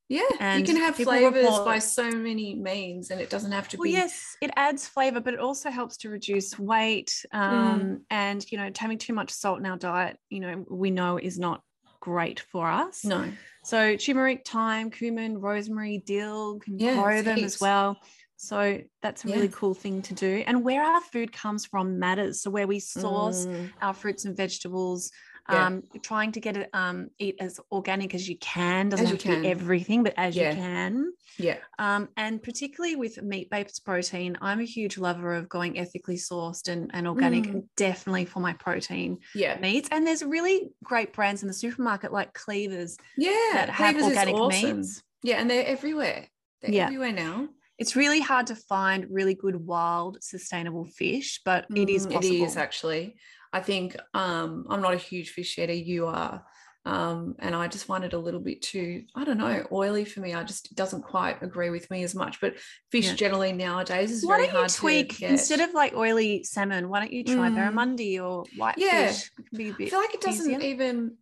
Yeah. 0.08 0.56
you 0.58 0.64
can 0.64 0.76
have 0.76 0.96
flavors 0.96 1.44
report- 1.44 1.64
by 1.64 1.78
so 1.78 2.10
many 2.10 2.54
means 2.54 3.10
and 3.10 3.18
it 3.18 3.30
doesn't 3.30 3.52
have 3.52 3.66
to 3.70 3.78
Well, 3.78 3.84
be 3.84 3.92
yes, 3.92 4.36
it 4.42 4.50
adds 4.56 4.86
flavor, 4.86 5.20
but 5.20 5.32
it 5.32 5.40
also 5.40 5.70
helps 5.70 5.96
to 5.98 6.10
reduce 6.10 6.58
weight. 6.58 7.24
Mm. 7.32 7.38
Um, 7.40 8.00
And 8.10 8.44
you 8.52 8.58
know, 8.58 8.70
having 8.78 8.98
too 8.98 9.14
much 9.14 9.30
salt 9.30 9.58
in 9.60 9.64
our 9.64 9.78
diet, 9.78 10.18
you 10.28 10.40
know, 10.40 10.66
we 10.68 10.90
know 10.90 11.16
is 11.18 11.38
not 11.38 11.62
great 12.02 12.40
for 12.40 12.66
us. 12.68 13.04
No. 13.04 13.32
So 13.64 13.96
turmeric, 13.96 14.46
thyme, 14.46 14.90
cumin, 14.90 15.38
rosemary, 15.38 16.02
dill 16.04 16.58
can 16.58 16.76
Yeah, 16.76 16.94
grow 16.94 17.22
them 17.22 17.36
heaps. 17.38 17.54
as 17.54 17.60
well. 17.60 17.96
So 18.36 18.80
that's 19.02 19.24
a 19.24 19.28
really 19.28 19.46
Yeah. 19.46 19.54
cool 19.54 19.72
thing 19.72 20.02
to 20.02 20.14
do. 20.14 20.42
And 20.48 20.64
where 20.64 20.82
our 20.82 21.00
food 21.00 21.32
comes 21.32 21.64
from 21.64 22.00
matters. 22.00 22.42
So 22.42 22.50
where 22.50 22.66
we 22.66 22.80
source 22.80 23.46
Mm, 23.46 23.70
our 23.80 23.94
fruits 23.94 24.24
and 24.24 24.36
vegetables, 24.36 25.12
Yeah. 25.50 25.66
um, 25.66 25.82
trying 26.02 26.32
to 26.32 26.40
get 26.40 26.56
it 26.56 26.70
um, 26.72 27.08
eat 27.18 27.36
as 27.40 27.58
organic 27.72 28.14
as 28.14 28.28
you 28.28 28.36
can. 28.38 28.88
Doesn't 28.88 29.06
As 29.06 29.10
have 29.12 29.18
to 29.20 29.28
can. 29.28 29.42
be 29.42 29.48
everything, 29.48 30.02
but 30.02 30.14
as 30.16 30.36
Yeah. 30.36 30.50
you 30.50 30.56
can. 30.56 31.12
yeah. 31.38 31.56
Um, 31.78 32.08
and 32.16 32.40
particularly 32.42 32.94
with 32.96 33.20
meat-based 33.22 33.84
protein, 33.84 34.38
I'm 34.40 34.60
a 34.60 34.64
huge 34.64 34.98
lover 34.98 35.34
of 35.34 35.48
going 35.48 35.78
ethically 35.78 36.16
sourced 36.16 36.68
and, 36.68 36.90
and 36.94 37.08
organic, 37.08 37.44
Mm. 37.44 37.64
definitely 37.76 38.24
for 38.26 38.40
my 38.40 38.52
protein 38.52 39.18
Yeah. 39.34 39.58
meats. 39.58 39.88
And 39.90 40.06
there's 40.06 40.22
really 40.22 40.70
great 40.84 41.12
brands 41.12 41.42
in 41.42 41.48
the 41.48 41.54
supermarket 41.54 42.12
like 42.12 42.32
Cleavers 42.34 42.96
Yeah. 43.16 43.32
that 43.54 43.68
have 43.70 43.94
Cleavers 43.96 44.10
organic 44.16 44.34
awesome. 44.36 44.76
meats. 44.78 45.02
Yeah. 45.22 45.36
And 45.40 45.50
they're 45.50 45.66
everywhere. 45.66 46.28
They're 46.60 46.70
Yeah. 46.72 46.84
everywhere 46.86 47.12
now. 47.12 47.48
It's 47.78 47.96
really 47.96 48.20
hard 48.20 48.46
to 48.48 48.54
find 48.54 49.06
really 49.10 49.34
good 49.34 49.56
wild 49.56 50.18
sustainable 50.22 50.84
fish, 50.84 51.40
but 51.44 51.66
it 51.74 51.88
is 51.88 52.06
Mm, 52.06 52.12
possible. 52.12 52.36
It 52.36 52.42
is 52.42 52.56
actually. 52.56 53.16
I 53.52 53.60
think 53.60 53.96
um, 54.14 54.66
I'm 54.70 54.80
not 54.80 54.94
a 54.94 54.98
huge 54.98 55.30
fish 55.30 55.58
eater. 55.58 55.72
You 55.72 56.06
are. 56.06 56.44
Um, 56.84 57.36
and 57.38 57.54
I 57.54 57.68
just 57.68 57.84
find 57.84 58.02
it 58.02 58.12
a 58.12 58.18
little 58.18 58.40
bit 58.40 58.60
too, 58.60 59.04
I 59.14 59.22
don't 59.24 59.38
know, 59.38 59.64
oily 59.70 60.04
for 60.04 60.18
me. 60.18 60.34
I 60.34 60.42
just 60.42 60.72
it 60.72 60.76
doesn't 60.76 61.02
quite 61.02 61.40
agree 61.40 61.70
with 61.70 61.88
me 61.92 62.02
as 62.02 62.12
much. 62.12 62.40
But 62.40 62.54
fish 62.90 63.06
Yeah. 63.06 63.14
generally 63.14 63.52
nowadays 63.52 64.10
is 64.10 64.24
very 64.24 64.30
hard. 64.30 64.30
why 64.30 64.36
very 64.38 64.46
don't 64.46 64.54
you 64.54 64.58
hard 64.58 64.70
tweak 64.72 65.12
to 65.14 65.20
get. 65.20 65.30
instead 65.30 65.60
of 65.60 65.74
like 65.74 65.94
oily 65.94 66.42
salmon? 66.42 66.88
Why 66.88 66.98
don't 66.98 67.12
you 67.12 67.22
try 67.22 67.50
Mm. 67.50 67.54
barramundi 67.56 68.20
or 68.20 68.44
whitefish? 68.56 68.82
Yeah. 68.84 69.10
It 69.10 69.48
can 69.48 69.58
be 69.58 69.68
a 69.68 69.86
I 69.86 69.90
feel 69.90 69.98
like 70.00 70.14
it 70.14 70.20
doesn't 70.22 70.50
easier. 70.50 70.60
even. 70.60 71.16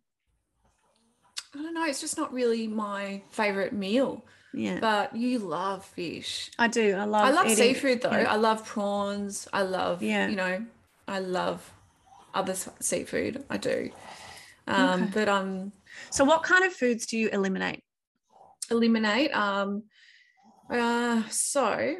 I 1.55 1.61
don't 1.61 1.73
know. 1.75 1.85
It's 1.85 2.01
just 2.01 2.17
not 2.17 2.33
really 2.33 2.67
my 2.67 3.21
favorite 3.29 3.73
meal. 3.73 4.25
Yeah, 4.53 4.79
But 4.81 5.15
you 5.15 5.37
love 5.39 5.85
fish. 5.85 6.49
I 6.59 6.67
do. 6.69 6.95
I 6.95 7.03
love. 7.05 7.25
I 7.25 7.31
love 7.31 7.49
seafood 7.51 8.01
though. 8.01 8.11
yeah. 8.11 8.31
I 8.31 8.35
love 8.35 8.65
prawns. 8.65 9.47
I 9.53 9.61
love, 9.61 10.01
Yeah. 10.01 10.27
you 10.27 10.35
know, 10.35 10.65
I 11.07 11.19
love 11.19 11.71
other 12.33 12.55
seafood. 12.79 13.43
I 13.49 13.57
do. 13.57 13.89
Um, 14.67 15.03
Okay. 15.03 15.11
But 15.13 15.29
um, 15.29 15.71
So, 16.09 16.23
what 16.23 16.43
kind 16.43 16.63
of 16.65 16.73
foods 16.73 17.05
do 17.05 17.17
you 17.17 17.29
eliminate? 17.29 17.83
eliminate. 18.69 19.35
Um, 19.35 19.83
uh, 20.69 21.23
so 21.29 21.95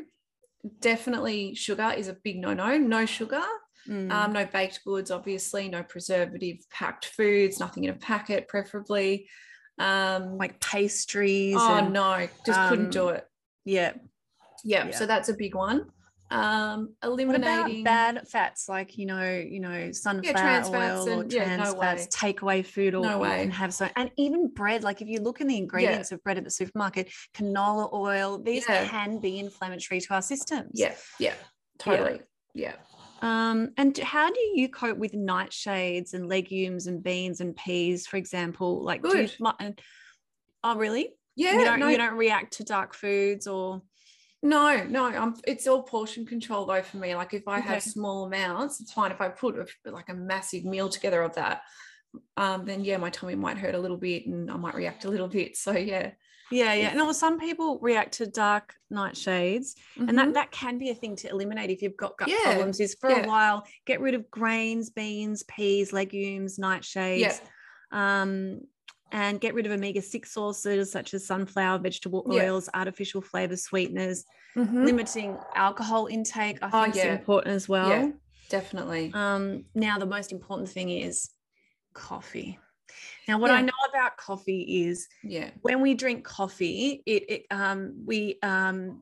definitely 0.79 1.53
sugar 1.55 1.93
is 1.97 2.07
a 2.07 2.13
big 2.23 2.37
no-no. 2.37 2.77
No 2.77 3.05
sugar. 3.05 3.41
Mm. 3.89 4.11
Um, 4.11 4.33
no 4.33 4.45
baked 4.45 4.79
goods, 4.85 5.11
obviously. 5.11 5.67
No 5.67 5.83
preservative 5.83 6.57
packed 6.71 7.05
foods. 7.05 7.59
Nothing 7.59 7.83
in 7.85 7.89
a 7.89 7.95
packet, 7.95 8.47
preferably. 8.47 9.27
Um, 9.79 10.37
like 10.37 10.59
pastries. 10.61 11.55
oh 11.57 11.77
and- 11.77 11.93
no, 11.93 12.27
just 12.45 12.69
couldn't 12.69 12.91
do 12.91 13.09
um, 13.09 13.15
it. 13.15 13.27
Yeah. 13.65 13.93
Yeah, 14.63 14.85
yeah. 14.85 14.95
so 14.95 15.05
that's 15.07 15.29
a 15.29 15.33
big 15.33 15.55
one. 15.55 15.87
Um, 16.31 16.95
eliminating 17.03 17.83
bad 17.83 18.27
fats 18.27 18.69
like 18.69 18.97
you 18.97 19.05
know, 19.05 19.29
you 19.29 19.59
know, 19.59 19.91
sunflower 19.91 20.33
trans 20.33 20.69
fats 20.69 21.07
oil 21.07 21.09
or 21.09 21.21
and- 21.23 21.33
yeah, 21.33 21.43
trans 21.55 21.73
no 21.73 21.79
fats, 21.79 22.03
way. 22.21 22.33
takeaway 22.33 22.65
food, 22.65 22.95
or 22.95 23.01
No 23.03 23.19
way. 23.19 23.41
can 23.41 23.51
have 23.51 23.73
so 23.73 23.89
and 23.95 24.11
even 24.17 24.47
bread. 24.47 24.83
Like 24.83 25.01
if 25.01 25.07
you 25.07 25.19
look 25.21 25.41
in 25.41 25.47
the 25.47 25.57
ingredients 25.57 26.11
of 26.11 26.23
bread 26.23 26.37
at 26.37 26.43
the 26.43 26.51
supermarket, 26.51 27.09
canola 27.33 27.91
oil, 27.93 28.37
these 28.37 28.65
Yeah. 28.67 28.87
can 28.87 29.19
be 29.19 29.39
inflammatory 29.39 29.99
to 30.01 30.13
our 30.13 30.21
systems. 30.21 30.71
Yeah, 30.73 30.95
yeah, 31.19 31.33
totally. 31.77 32.21
Yeah. 32.53 32.75
Um, 33.21 33.71
and 33.77 33.95
how 33.99 34.31
do 34.31 34.39
you 34.55 34.67
cope 34.67 34.97
with 34.97 35.13
nightshades 35.13 36.13
and 36.13 36.27
legumes 36.27 36.87
and 36.87 37.03
beans 37.03 37.39
and 37.39 37.55
peas, 37.55 38.07
for 38.07 38.17
example? 38.17 38.83
Like, 38.83 39.01
you, 39.03 39.11
Good. 39.11 39.31
and- 39.59 39.79
oh, 40.63 40.75
really? 40.75 41.13
Yeah, 41.35 41.53
you 41.59 41.65
don't 41.65 41.79
no, 41.79 41.87
you 41.87 41.97
don't 41.97 42.17
react 42.17 42.53
to 42.57 42.63
dark 42.63 42.93
foods 42.93 43.47
or 43.47 43.83
no, 44.41 44.83
no. 44.83 45.05
I'm, 45.05 45.35
it's 45.45 45.67
all 45.67 45.83
portion 45.83 46.25
control 46.25 46.65
though 46.65 46.81
for 46.81 46.97
me. 46.97 47.15
Like 47.15 47.33
if 47.33 47.47
I 47.47 47.59
have 47.59 47.83
small 47.83 48.25
amounts, 48.25 48.81
it's 48.81 48.93
fine. 48.93 49.11
If 49.11 49.21
I 49.21 49.29
put 49.29 49.55
a, 49.57 49.91
like 49.91 50.09
a 50.09 50.13
massive 50.13 50.65
meal 50.65 50.89
together 50.89 51.21
of 51.21 51.35
that, 51.35 51.61
um, 52.37 52.65
then 52.65 52.83
yeah, 52.83 52.97
my 52.97 53.09
tummy 53.09 53.35
might 53.35 53.57
hurt 53.57 53.75
a 53.75 53.79
little 53.79 53.97
bit 53.97 54.25
and 54.25 54.49
I 54.51 54.57
might 54.57 54.75
react 54.75 55.05
a 55.05 55.09
little 55.09 55.27
bit. 55.27 55.55
So 55.55 55.71
yeah, 55.71 56.11
yeah, 56.51 56.73
yeah. 56.73 56.87
If- 56.89 56.95
No, 56.95 57.11
some 57.13 57.39
people 57.39 57.79
react 57.81 58.13
to 58.15 58.25
dark 58.27 58.73
nightshades, 58.91 59.75
and 59.95 60.09
Mhm. 60.09 60.15
that 60.15 60.33
that 60.33 60.51
can 60.51 60.77
be 60.77 60.89
a 60.89 60.95
thing 60.95 61.15
to 61.17 61.29
eliminate 61.29 61.69
if 61.69 61.81
you've 61.81 61.95
got 61.95 62.17
gut 62.17 62.27
Yeah, 62.29 62.37
problems. 62.43 62.79
Is 62.79 62.95
for 62.99 63.09
yeah. 63.09 63.23
a 63.23 63.27
while 63.27 63.65
get 63.85 64.01
rid 64.01 64.15
of 64.15 64.29
grains, 64.31 64.89
beans, 64.89 65.43
peas, 65.43 65.93
legumes, 65.93 66.57
nightshades. 66.57 67.39
Um, 67.91 68.61
and 69.11 69.39
get 69.41 69.53
rid 69.53 69.65
of 69.65 69.71
omega 69.71 70.01
6 70.01 70.31
sources 70.31 70.91
such 70.91 71.13
as 71.13 71.25
sunflower, 71.25 71.79
vegetable 71.79 72.25
Yeah. 72.29 72.43
oils, 72.43 72.69
artificial 72.73 73.21
flavor 73.21 73.55
sweeteners, 73.57 74.25
Mhm. 74.55 74.85
limiting 74.85 75.37
alcohol 75.55 76.07
intake, 76.07 76.59
I 76.61 76.69
Oh, 76.71 76.83
think 76.83 76.95
yeah. 76.95 77.13
is 77.13 77.19
important 77.19 77.55
as 77.55 77.69
well. 77.69 77.89
yeah, 77.89 78.11
definitely. 78.49 79.11
Um, 79.13 79.65
now, 79.75 79.97
the 79.97 80.05
most 80.05 80.31
important 80.31 80.69
thing 80.69 80.89
is 80.89 81.29
coffee. 81.93 82.57
Now, 83.27 83.37
what 83.39 83.51
I 83.51 83.61
know 83.61 83.71
about 83.89 84.17
coffee 84.17 84.83
is 84.85 85.07
yeah, 85.23 85.51
when 85.61 85.81
we 85.81 85.93
drink 85.93 86.25
coffee, 86.25 87.01
it, 87.05 87.29
it 87.29 87.45
um, 87.51 88.03
we 88.05 88.37
um, 88.43 89.01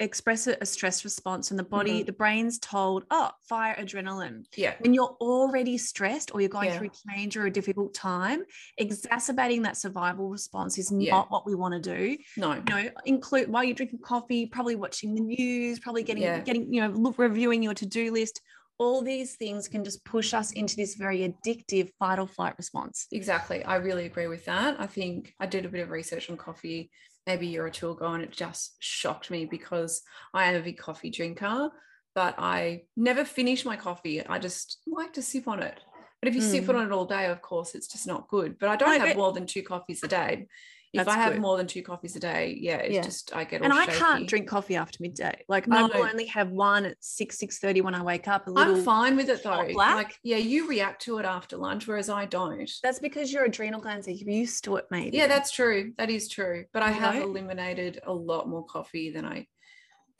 express 0.00 0.46
a, 0.46 0.64
stress 0.66 1.04
response, 1.04 1.50
and 1.50 1.58
the 1.58 1.64
body, 1.64 2.02
Mhm. 2.02 2.06
the 2.06 2.12
brain's 2.12 2.58
told, 2.58 3.04
"Oh, 3.10 3.30
fire 3.48 3.74
adrenaline." 3.76 4.44
yeah, 4.56 4.74
When 4.80 4.94
you're 4.94 5.16
already 5.20 5.78
stressed 5.78 6.34
or 6.34 6.40
you're 6.40 6.50
going 6.50 6.68
Yeah. 6.68 6.78
through 6.78 6.90
change 7.08 7.36
or 7.36 7.46
a 7.46 7.50
difficult 7.50 7.94
time, 7.94 8.44
exacerbating 8.78 9.62
that 9.62 9.76
survival 9.76 10.28
response 10.30 10.78
is 10.78 10.90
Yeah. 10.90 11.10
not 11.10 11.30
what 11.30 11.46
we 11.46 11.54
want 11.54 11.74
to 11.74 11.80
do 11.80 12.16
no, 12.36 12.54
you 12.54 12.62
know 12.68 12.90
include 13.04 13.48
while 13.50 13.64
you're 13.64 13.74
drinking 13.74 14.00
coffee 14.00 14.46
probably 14.46 14.76
watching 14.76 15.14
the 15.14 15.20
news 15.20 15.78
probably 15.80 16.02
getting 16.02 16.22
Yeah. 16.22 16.40
getting 16.42 16.72
you 16.72 16.80
know 16.80 16.88
look, 16.90 17.18
reviewing 17.18 17.62
your 17.62 17.74
to-do 17.74 18.10
list 18.12 18.40
all 18.78 19.02
these 19.02 19.36
things 19.36 19.68
can 19.68 19.84
just 19.84 20.02
push 20.06 20.32
us 20.32 20.52
into 20.52 20.74
this 20.76 20.94
very 20.94 21.18
addictive 21.28 21.90
fight 21.98 22.18
or 22.18 22.26
flight 22.26 22.54
response 22.58 23.06
Exactly. 23.12 23.62
I 23.64 23.76
really 23.76 24.06
agree 24.06 24.26
with 24.26 24.44
that. 24.46 24.80
I 24.80 24.86
think 24.86 25.34
I 25.38 25.46
did 25.46 25.64
a 25.66 25.68
bit 25.68 25.82
of 25.82 25.90
research 25.90 26.30
on 26.30 26.36
coffee 26.38 26.90
maybe 27.26 27.46
a 27.46 27.50
year 27.50 27.66
or 27.66 27.70
two 27.70 27.90
ago 27.90 28.06
and 28.12 28.22
it 28.22 28.30
just 28.32 28.76
shocked 28.78 29.30
me 29.30 29.44
because 29.44 30.02
I 30.34 30.44
am 30.46 30.56
a 30.56 30.60
big 30.64 30.78
coffee 30.78 31.10
drinker, 31.10 31.70
but 32.14 32.34
I 32.38 32.82
never 32.96 33.24
finish 33.24 33.64
my 33.64 33.76
coffee. 33.76 34.24
I 34.26 34.38
just 34.38 34.78
like 34.86 35.12
to 35.14 35.22
sip 35.22 35.46
on 35.48 35.62
it. 35.62 35.78
But 36.20 36.28
if 36.28 36.34
you 36.34 36.40
sip 36.42 36.64
Mm. 36.64 36.74
on 36.80 36.86
it 36.86 36.92
all 36.92 37.06
day, 37.06 37.26
of 37.26 37.40
course, 37.40 37.74
it's 37.74 37.88
just 37.88 38.06
not 38.06 38.28
good. 38.28 38.58
But 38.58 38.68
I 38.68 38.76
don't 38.76 38.90
No, 38.90 38.98
have 38.98 39.08
but- 39.10 39.16
more 39.16 39.32
than 39.32 39.46
two 39.46 39.62
coffees 39.62 40.02
a 40.02 40.08
day. 40.08 40.46
If 40.92 41.04
That's 41.06 41.16
I 41.16 41.20
have 41.20 41.34
good. 41.34 41.42
more 41.42 41.56
than 41.56 41.68
two 41.68 41.82
coffees 41.82 42.16
a 42.16 42.20
day, 42.20 42.56
yeah, 42.60 42.76
it's 42.78 42.94
Yeah. 42.94 43.02
just 43.02 43.34
I 43.34 43.44
get 43.44 43.60
all 43.60 43.66
and 43.66 43.72
i 43.72 43.84
shaky. 43.84 43.98
can't 43.98 44.26
drink 44.28 44.48
coffee 44.48 44.74
after 44.74 44.98
midday 45.00 45.44
like 45.48 45.68
i 45.70 45.82
will 45.82 45.94
only 46.02 46.26
have 46.26 46.50
one 46.50 46.84
at 46.84 46.96
6 47.00 47.38
six 47.38 47.58
thirty 47.58 47.80
when 47.80 47.94
i 47.94 48.02
wake 48.02 48.26
up 48.26 48.48
a 48.48 48.52
I'm 48.56 48.82
fine 48.82 49.16
with 49.16 49.28
it 49.28 49.42
though. 49.44 49.68
black. 49.72 49.94
Like, 49.94 50.16
yeah, 50.24 50.38
you 50.38 50.68
react 50.68 51.02
to 51.02 51.18
it 51.18 51.24
after 51.24 51.56
lunch, 51.56 51.86
whereas 51.86 52.08
I 52.08 52.24
don't. 52.24 52.68
that's 52.82 52.98
because 52.98 53.32
your 53.32 53.44
adrenal 53.44 53.80
glands 53.80 54.08
are 54.08 54.12
used 54.12 54.64
to 54.64 54.76
it 54.76 54.86
maybe 54.90 55.16
Yeah, 55.16 55.28
that's 55.28 55.50
true. 55.52 55.92
That 55.98 56.10
is 56.10 56.28
true. 56.28 56.64
But 56.72 56.82
I 56.82 56.88
You 56.88 56.94
have 57.00 57.14
know? 57.16 57.22
eliminated 57.22 58.00
a 58.06 58.12
lot 58.12 58.48
more 58.48 58.64
coffee 58.66 59.10
than 59.10 59.24
I 59.24 59.46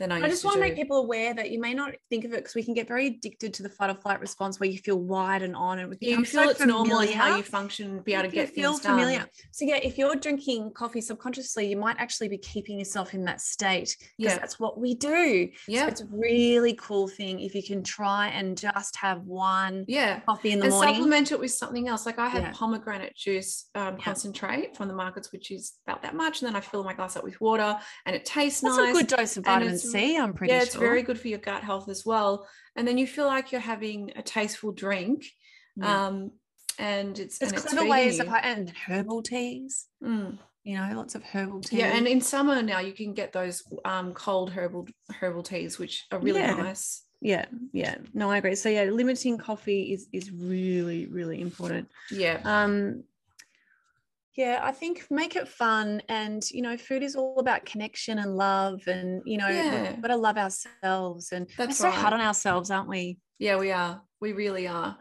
than 0.00 0.10
I, 0.10 0.16
I 0.22 0.28
just 0.28 0.44
want 0.44 0.54
to 0.54 0.60
make 0.60 0.74
people 0.76 0.96
aware 0.96 1.34
that 1.34 1.50
you 1.50 1.60
may 1.60 1.74
not 1.74 1.92
think 2.08 2.24
of 2.24 2.32
it 2.32 2.36
because 2.36 2.54
we 2.54 2.62
can 2.64 2.72
get 2.74 2.88
very 2.88 3.06
addicted 3.06 3.52
to 3.54 3.62
the 3.62 3.68
fight 3.68 3.90
or 3.90 3.94
flight 3.94 4.18
response 4.18 4.58
where 4.58 4.68
you 4.68 4.78
feel 4.78 4.96
wide 4.98 5.42
and 5.42 5.54
on 5.54 5.78
and 5.78 5.94
you 6.00 6.24
feel 6.24 6.44
so 6.44 6.48
it's 6.50 6.64
normal 6.64 7.06
how 7.12 7.36
you 7.36 7.42
function, 7.42 8.00
be 8.00 8.14
able 8.14 8.24
to 8.24 8.34
get 8.34 8.48
feel 8.48 8.72
things 8.72 8.86
familiar. 8.86 9.18
done. 9.18 9.28
So 9.52 9.66
yeah, 9.66 9.76
if 9.76 9.98
you're 9.98 10.16
drinking 10.16 10.72
coffee 10.72 11.02
subconsciously, 11.02 11.68
you 11.68 11.76
might 11.76 11.96
actually 11.98 12.28
be 12.28 12.38
keeping 12.38 12.78
yourself 12.78 13.12
in 13.14 13.24
that 13.26 13.40
state 13.42 13.94
because 14.18 14.32
Yeah. 14.32 14.38
that's 14.38 14.58
what 14.58 14.80
we 14.80 14.94
do. 14.94 15.50
So 15.66 15.72
Yeah, 15.72 15.86
it's 15.88 16.00
a 16.00 16.06
really 16.10 16.72
cool 16.74 17.06
thing 17.06 17.38
if 17.40 17.54
you 17.54 17.62
can 17.62 17.82
try 17.84 18.28
and 18.28 18.56
just 18.56 18.96
have 18.96 19.20
one 19.26 19.84
yeah. 19.86 20.20
coffee 20.20 20.52
in 20.52 20.60
the 20.60 20.64
And 20.66 20.74
morning. 20.74 20.94
supplement 20.94 21.32
it 21.32 21.38
with 21.38 21.52
something 21.52 21.88
else. 21.88 22.06
Like 22.06 22.18
I 22.18 22.28
have 22.28 22.42
Yeah. 22.42 22.52
pomegranate 22.54 23.14
juice 23.14 23.68
um, 23.74 23.96
Yeah. 23.98 24.04
concentrate 24.04 24.76
from 24.78 24.88
the 24.88 24.94
markets, 24.94 25.30
which 25.30 25.50
is 25.50 25.74
about 25.86 26.00
that 26.02 26.14
much, 26.14 26.40
and 26.40 26.48
then 26.48 26.56
I 26.56 26.60
fill 26.60 26.84
my 26.84 26.94
glass 26.94 27.16
up 27.16 27.22
with 27.24 27.38
water, 27.38 27.78
and 28.06 28.16
it 28.16 28.24
tastes 28.24 28.62
That's 28.62 28.76
nice. 28.78 28.90
a 28.90 28.98
good 28.98 29.06
dose 29.08 29.36
of 29.36 29.44
and 29.44 29.46
vitamin 29.46 29.74
it's- 29.74 29.89
C. 29.92 30.16
I'm 30.16 30.32
pretty 30.34 30.52
yeah, 30.52 30.58
sure. 30.60 30.66
it's 30.66 30.74
very 30.76 31.02
good 31.02 31.18
for 31.18 31.28
your 31.28 31.38
gut 31.38 31.62
health 31.62 31.88
as 31.88 32.04
well. 32.04 32.46
And 32.76 32.86
then 32.86 32.98
you 32.98 33.06
feel 33.06 33.26
like 33.26 33.52
you're 33.52 33.60
having 33.60 34.12
a 34.16 34.22
tasteful 34.22 34.72
drink, 34.72 35.24
Yeah. 35.76 36.06
um, 36.06 36.30
and 36.78 37.18
it's 37.18 37.38
There's 37.38 37.52
and 37.52 37.60
it's 37.60 37.72
clever 37.72 37.88
ways 37.88 38.20
of 38.20 38.26
you. 38.28 38.34
and 38.42 38.70
herbal 38.70 39.22
teas. 39.22 39.86
Mm. 40.02 40.38
You 40.64 40.76
know, 40.76 40.92
lots 40.94 41.14
of 41.14 41.22
herbal 41.22 41.60
teas. 41.62 41.78
Yeah, 41.80 41.96
and 41.96 42.06
in 42.06 42.20
summer 42.20 42.62
now 42.62 42.80
you 42.80 42.92
can 42.92 43.12
get 43.14 43.32
those 43.32 43.62
um, 43.84 44.12
cold 44.14 44.50
herbal 44.50 44.88
herbal 45.20 45.42
teas, 45.42 45.78
which 45.78 46.06
are 46.12 46.18
really 46.18 46.40
Yeah. 46.40 46.54
nice. 46.54 47.02
yeah, 47.22 47.46
yeah. 47.72 47.96
No, 48.14 48.30
I 48.30 48.38
agree. 48.38 48.54
So 48.54 48.68
yeah, 48.68 48.84
limiting 48.84 49.36
coffee 49.38 49.92
is 49.92 50.06
is 50.12 50.30
really 50.30 51.06
really 51.06 51.40
important. 51.40 51.88
Yeah, 52.10 52.40
um 52.44 53.04
yeah 54.36 54.60
i 54.62 54.70
think 54.72 55.06
make 55.10 55.36
it 55.36 55.48
fun 55.48 56.00
and 56.08 56.48
you 56.50 56.62
know 56.62 56.76
food 56.76 57.02
is 57.02 57.16
all 57.16 57.38
about 57.40 57.64
connection 57.64 58.18
and 58.18 58.36
love 58.36 58.80
and 58.86 59.22
you 59.24 59.36
know 59.38 59.48
Yeah. 59.48 59.92
we've 59.92 60.02
got 60.02 60.08
to 60.08 60.16
love 60.16 60.36
ourselves 60.38 61.32
and 61.32 61.46
we're 61.58 61.66
That's 61.66 61.78
so 61.78 61.90
hard 61.90 62.12
on 62.14 62.20
ourselves 62.20 62.70
aren't 62.70 62.88
we 62.88 63.18
yeah, 63.38 63.56
we 63.56 63.72
are. 63.72 64.02
We 64.20 64.34
really 64.34 64.68
are. 64.68 64.98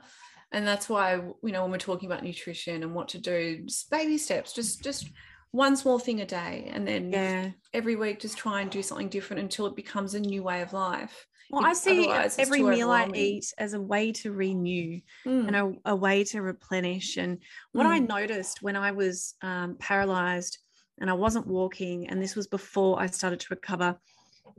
and 0.54 0.66
that's 0.66 0.88
why 0.88 1.16
you 1.16 1.52
know 1.52 1.62
when 1.62 1.72
we're 1.72 1.78
talking 1.78 2.10
about 2.10 2.24
nutrition 2.24 2.84
and 2.84 2.96
what 2.96 3.10
to 3.10 3.20
do 3.20 3.64
just 3.66 3.90
baby 3.92 4.18
steps 4.18 4.54
just 4.54 4.84
just 4.84 5.10
one 5.52 5.76
small 5.76 6.00
thing 6.00 6.22
a 6.22 6.26
day 6.26 6.70
and 6.74 6.88
then 6.88 7.12
Yeah. 7.12 7.50
every 7.74 7.96
week 7.96 8.20
just 8.20 8.38
try 8.38 8.62
and 8.62 8.72
do 8.72 8.82
something 8.82 9.10
different 9.10 9.42
until 9.44 9.66
it 9.68 9.76
becomes 9.76 10.14
a 10.16 10.20
new 10.20 10.42
way 10.44 10.62
of 10.62 10.74
life 10.74 11.26
Well, 11.50 11.66
I 11.66 11.74
see 11.74 12.08
every 12.38 12.62
meal 12.62 12.92
I 12.92 13.10
eat 13.16 13.54
as 13.58 13.74
a 13.74 13.82
way 13.82 14.12
to 14.14 14.32
renew 14.32 15.02
Mm, 15.26 15.48
and 15.48 15.56
a, 15.56 15.92
a 15.92 15.96
way 15.96 16.24
to 16.26 16.42
replenish. 16.42 17.18
And 17.18 17.40
what 17.72 17.86
I 17.86 18.00
Mm. 18.00 18.08
noticed 18.08 18.62
when 18.62 18.76
I 18.76 18.92
was 18.92 19.36
um, 19.42 19.76
paralyzed 19.80 20.60
and 21.00 21.10
I 21.10 21.14
wasn't 21.14 21.48
walking, 21.48 22.10
and 22.10 22.22
this 22.22 22.36
was 22.36 22.48
before 22.48 23.02
I 23.02 23.08
started 23.08 23.40
to 23.42 23.48
recover, 23.52 24.00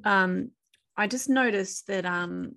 um, 0.04 0.50
I 0.97 1.06
just 1.06 1.28
noticed 1.28 1.87
that 1.87 2.04
um, 2.04 2.56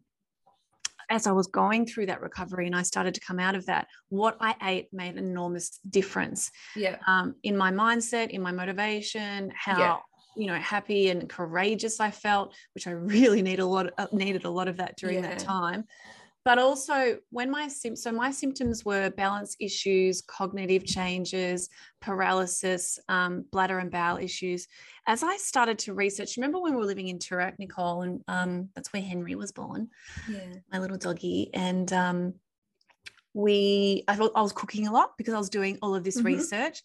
as 1.10 1.28
I 1.28 1.32
was 1.32 1.48
going 1.48 1.86
through 1.86 2.08
that 2.08 2.22
recovery 2.22 2.66
and 2.66 2.76
I 2.76 2.82
started 2.82 3.14
to 3.14 3.20
come 3.20 3.40
out 3.40 3.56
of 3.56 3.66
that, 3.68 3.88
what 4.10 4.38
I 4.42 4.56
ate 4.64 4.88
made 4.94 5.16
an 5.16 5.26
enormous 5.26 5.80
difference 5.90 6.50
yeah 6.76 6.98
um, 7.08 7.36
in 7.44 7.56
my 7.56 7.72
mindset, 7.72 8.30
in 8.30 8.42
my 8.42 8.52
motivation, 8.52 9.52
how 9.56 10.02
you 10.36 10.48
know 10.48 10.56
happy 10.56 11.10
and 11.10 11.30
courageous 11.30 12.00
I 12.00 12.12
felt, 12.12 12.54
which 12.74 12.88
I 12.88 12.92
really 12.92 13.42
need 13.42 13.60
a 13.60 13.66
lot 13.66 13.92
uh, 13.98 14.08
needed 14.12 14.46
a 14.46 14.50
lot 14.50 14.68
of 14.68 14.78
that 14.78 14.98
during 14.98 15.22
that 15.22 15.40
time. 15.40 15.86
But 16.46 16.60
also 16.60 17.20
when 17.30 17.50
my 17.50 17.70
sim- 17.70 17.96
so 17.96 18.12
my 18.12 18.30
symptoms 18.30 18.84
were 18.84 19.10
balance 19.12 19.56
issues, 19.62 20.22
cognitive 20.22 20.86
changes, 20.86 21.70
paralysis, 22.02 23.00
um, 23.08 23.46
bladder 23.52 23.80
and 23.80 23.90
bowel 23.90 24.18
issues. 24.18 24.68
As 25.08 25.24
I 25.24 25.38
started 25.38 25.80
to 25.80 25.94
research, 25.94 26.36
remember 26.36 26.60
when 26.60 26.74
we 26.74 26.80
were 26.80 26.86
living 26.86 27.08
in 27.08 27.18
Toorak, 27.18 27.54
Nicole, 27.60 28.02
and 28.02 28.22
um, 28.28 28.70
that's 28.76 28.92
where 28.92 29.02
Henry 29.02 29.36
was 29.36 29.54
born 29.54 29.88
yeah 30.28 30.54
my 30.72 30.80
little 30.80 30.98
doggy 30.98 31.50
and 31.54 31.92
um 31.94 32.34
we 33.36 34.04
I, 34.08 34.16
thought 34.16 34.32
I 34.36 34.42
was 34.42 34.54
cooking 34.54 34.88
a 34.88 34.92
lot 34.92 35.14
because 35.18 35.34
I 35.34 35.40
was 35.40 35.50
doing 35.50 35.80
all 35.82 35.96
of 35.96 36.04
this 36.04 36.22
Mhm. 36.22 36.26
research. 36.26 36.84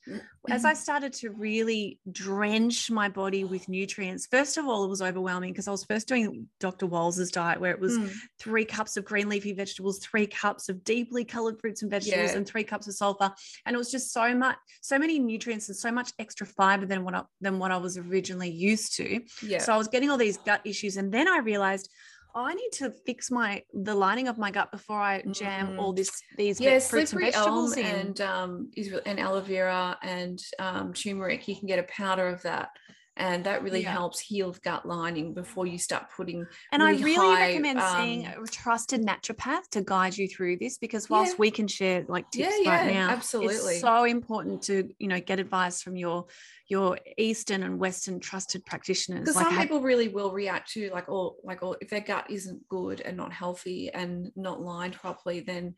As 0.48 0.64
I 0.64 0.72
started 0.72 1.12
to 1.14 1.30
really 1.30 1.98
drench 2.10 2.90
my 2.90 3.10
body 3.10 3.44
with 3.44 3.68
nutrients, 3.68 4.26
first 4.30 4.56
of 4.56 4.66
all, 4.66 4.82
it 4.84 4.88
was 4.88 5.02
overwhelming 5.02 5.52
because 5.52 5.68
I 5.68 5.72
was 5.72 5.84
first 5.84 6.08
doing 6.08 6.48
Dr. 6.58 6.86
Wahls's 6.86 7.30
diet, 7.30 7.60
where 7.60 7.72
it 7.72 7.78
was 7.80 7.98
Mm, 7.98 8.14
three 8.38 8.64
cups 8.64 8.96
of 8.96 9.04
green 9.04 9.28
leafy 9.28 9.52
vegetables, 9.52 9.98
three 9.98 10.26
cups 10.26 10.70
of 10.70 10.82
deeply 10.84 11.22
colored 11.24 11.60
fruits 11.60 11.82
and 11.82 11.90
vegetables, 11.90 12.30
Yeah. 12.30 12.36
and 12.38 12.46
three 12.46 12.64
cups 12.64 12.88
of 12.88 12.94
sulfur. 12.94 13.30
And 13.66 13.74
it 13.74 13.78
was 13.78 13.90
just 13.90 14.10
so 14.12 14.34
much, 14.34 14.56
so 14.80 14.98
many 14.98 15.18
nutrients 15.18 15.68
and 15.68 15.76
so 15.76 15.92
much 15.92 16.12
extra 16.18 16.46
fiber 16.46 16.86
than 16.86 17.04
what 17.04 17.14
I, 17.14 17.24
than 17.42 17.58
what 17.58 17.70
I 17.72 17.76
was 17.76 17.98
originally 17.98 18.50
used 18.50 18.94
to. 18.96 19.20
yeah 19.42 19.58
So 19.58 19.74
I 19.74 19.76
was 19.76 19.88
getting 19.88 20.08
all 20.08 20.16
these 20.16 20.38
gut 20.38 20.62
issues, 20.64 20.96
and 20.96 21.12
then 21.12 21.28
I 21.28 21.38
realized 21.38 21.90
oh, 22.34 22.44
I 22.44 22.54
need 22.54 22.70
to 22.74 22.90
fix 23.06 23.30
my 23.30 23.62
the 23.72 23.94
lining 23.94 24.28
of 24.28 24.38
my 24.38 24.50
gut 24.50 24.70
before 24.72 25.00
I 25.00 25.22
jam 25.30 25.68
Mm. 25.72 25.78
all 25.78 25.92
this 25.92 26.10
these 26.36 26.60
yeah, 26.60 26.78
fruits 26.78 27.12
and 27.12 27.20
vegetables 27.22 27.76
in. 27.76 27.84
and 27.86 28.20
um, 28.20 28.70
is 28.76 28.90
re- 28.90 29.00
and 29.06 29.18
aloe 29.20 29.40
vera 29.40 29.98
and 30.02 30.38
um, 30.58 30.92
turmeric. 30.92 31.46
You 31.48 31.56
can 31.56 31.66
get 31.66 31.78
a 31.78 31.84
powder 31.84 32.28
of 32.28 32.42
that, 32.42 32.70
and 33.16 33.44
that 33.44 33.62
really 33.62 33.82
Yeah. 33.82 33.92
helps 33.92 34.20
heal 34.20 34.52
the 34.52 34.60
gut 34.60 34.86
lining 34.86 35.34
before 35.34 35.66
you 35.66 35.78
start 35.78 36.04
putting. 36.16 36.46
And 36.72 36.82
I 36.82 36.90
really 36.90 37.02
really 37.04 37.34
high, 37.34 37.46
recommend 37.48 37.82
seeing 37.82 38.26
um, 38.26 38.44
a 38.44 38.46
trusted 38.46 39.02
naturopath 39.04 39.68
to 39.72 39.82
guide 39.82 40.16
you 40.16 40.28
through 40.28 40.58
this 40.58 40.78
because 40.78 41.10
whilst 41.10 41.32
Yeah. 41.32 41.38
we 41.40 41.50
can 41.50 41.66
share 41.66 42.04
like 42.08 42.30
tips 42.30 42.54
yeah, 42.62 42.70
right 42.70 42.92
now, 42.92 43.10
absolutely. 43.10 43.74
it's 43.74 43.80
so 43.80 44.04
important 44.04 44.62
to 44.64 44.88
you 44.98 45.08
know 45.08 45.20
get 45.20 45.40
advice 45.40 45.82
from 45.82 45.96
your 45.96 46.26
your 46.68 46.98
Eastern 47.16 47.62
and 47.62 47.78
Western 47.78 48.20
trusted 48.20 48.64
practitioners. 48.66 49.20
because 49.20 49.36
Like 49.36 49.44
some 49.46 49.54
have- 49.54 49.62
people 49.62 49.80
really 49.80 50.08
will 50.08 50.30
react 50.32 50.70
to 50.72 50.90
like 50.90 51.08
or 51.08 51.34
like 51.42 51.62
or 51.62 51.76
if 51.80 51.88
their 51.90 52.00
gut 52.00 52.26
isn't 52.30 52.68
good 52.68 53.00
and 53.00 53.16
not 53.16 53.32
healthy 53.32 53.90
and 53.92 54.30
not 54.36 54.60
lined 54.60 54.94
properly 54.94 55.40
then 55.40 55.74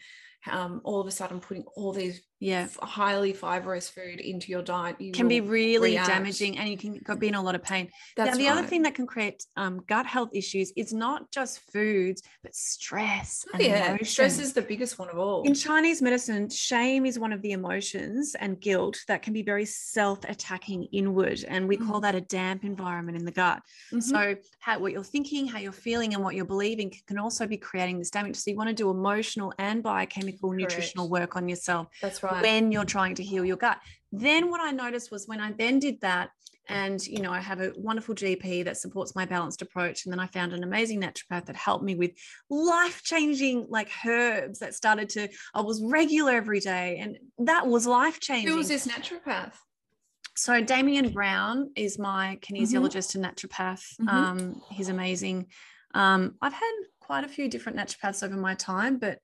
um, 0.50 0.80
all 0.84 1.02
of 1.02 1.06
a 1.06 1.10
sudden 1.10 1.38
putting 1.38 1.64
all 1.76 1.92
these 1.92 2.22
yeah, 2.38 2.62
f- 2.62 2.78
highly 2.80 3.34
fibrous 3.34 3.90
food 3.90 4.20
into 4.20 4.50
your 4.50 4.62
diet 4.62 4.98
you 4.98 5.12
can 5.12 5.28
be 5.28 5.42
really 5.42 5.90
react. 5.90 6.08
damaging, 6.08 6.56
and 6.56 6.66
you 6.70 6.78
can 6.78 7.18
be 7.18 7.28
in 7.28 7.34
a 7.34 7.42
lot 7.42 7.54
of 7.54 7.62
pain. 7.62 7.90
that's 8.16 8.30
now, 8.30 8.36
the 8.38 8.48
other 8.48 8.66
thing 8.66 8.80
that 8.80 8.94
can 8.94 9.06
create 9.06 9.44
um, 9.58 9.82
gut 9.86 10.06
health 10.06 10.30
issues 10.32 10.72
is 10.78 10.94
not 10.94 11.30
just 11.30 11.60
foods, 11.70 12.22
but 12.42 12.54
stress 12.54 13.44
Oh, 13.48 13.50
and 13.58 13.62
yeah 13.62 13.88
emotions. 13.88 14.08
stress 14.08 14.38
is 14.38 14.54
the 14.54 14.62
biggest 14.62 14.98
one 14.98 15.10
of 15.10 15.18
all 15.18 15.42
in 15.42 15.52
Chinese 15.54 16.00
medicine, 16.00 16.48
shame 16.48 17.04
is 17.04 17.18
one 17.18 17.34
of 17.34 17.42
the 17.42 17.52
emotions 17.52 18.34
and 18.40 18.58
guilt 18.58 18.96
that 19.08 19.20
can 19.20 19.34
be 19.34 19.42
very 19.42 19.66
self 19.66 20.24
inward. 20.84 21.44
And 21.46 21.68
we 21.68 21.76
call 21.76 21.98
Mhm. 21.98 22.02
that 22.02 22.14
a 22.14 22.20
damp 22.20 22.64
environment 22.64 23.16
in 23.18 23.24
the 23.24 23.32
gut. 23.32 23.62
Mhm. 23.92 24.02
So, 24.02 24.36
how, 24.60 24.78
what 24.78 24.92
you're 24.92 25.04
thinking, 25.04 25.46
how 25.46 25.58
you're 25.58 25.72
feeling, 25.72 26.14
and 26.14 26.22
what 26.24 26.34
you're 26.34 26.44
believing 26.44 26.92
c- 26.92 27.02
can 27.06 27.18
also 27.18 27.46
be 27.46 27.56
creating 27.56 27.98
this 27.98 28.10
damage. 28.10 28.36
So, 28.36 28.50
you 28.50 28.56
want 28.56 28.68
to 28.68 28.74
do 28.74 28.90
emotional 28.90 29.52
and 29.58 29.82
biochemical 29.82 30.52
nutritional 30.52 31.08
work 31.08 31.36
on 31.36 31.48
yourself 31.48 31.88
that's 32.00 32.22
right 32.22 32.42
when 32.42 32.72
you're 32.72 32.84
trying 32.84 33.14
to 33.16 33.22
heal 33.22 33.44
your 33.44 33.56
gut. 33.56 33.78
Then 34.12 34.50
what 34.50 34.60
I 34.60 34.70
noticed 34.70 35.10
was 35.10 35.26
when 35.28 35.40
I 35.40 35.52
then 35.52 35.78
did 35.78 36.00
that, 36.00 36.30
and 36.68 37.04
you 37.06 37.20
know, 37.20 37.32
I 37.32 37.40
have 37.40 37.60
a 37.60 37.72
wonderful 37.76 38.14
GP 38.14 38.64
that 38.64 38.76
supports 38.76 39.14
my 39.16 39.24
balanced 39.24 39.60
approach, 39.62 40.04
and 40.04 40.12
then 40.12 40.20
I 40.20 40.26
found 40.28 40.52
an 40.52 40.62
amazing 40.62 41.00
naturopath 41.00 41.46
that 41.46 41.56
helped 41.56 41.84
me 41.84 41.94
with 41.96 42.12
life-changing 42.48 43.66
like 43.68 43.90
herbs 44.06 44.58
that 44.60 44.74
started 44.74 45.08
to. 45.10 45.28
I 45.54 45.60
was 45.60 45.82
regular 45.82 46.32
every 46.32 46.60
day, 46.60 46.98
and 46.98 47.18
that 47.38 47.66
was 47.66 47.86
life-changing. 47.86 48.48
who 48.50 48.56
was 48.56 48.68
this 48.68 48.86
naturopath 48.86 49.54
So 50.36 50.60
Damien 50.62 51.10
Brown 51.10 51.70
is 51.76 51.98
my 51.98 52.38
kinesiologist 52.40 53.14
and 53.14 53.24
naturopath. 53.24 53.82
Mhm. 54.00 54.08
Um, 54.08 54.62
he's 54.70 54.88
amazing. 54.88 55.46
Um, 55.94 56.36
I've 56.40 56.52
had 56.52 56.72
quite 57.00 57.24
a 57.24 57.28
few 57.28 57.48
different 57.48 57.76
naturopaths 57.78 58.22
over 58.22 58.36
my 58.36 58.54
time, 58.54 58.98
but 58.98 59.18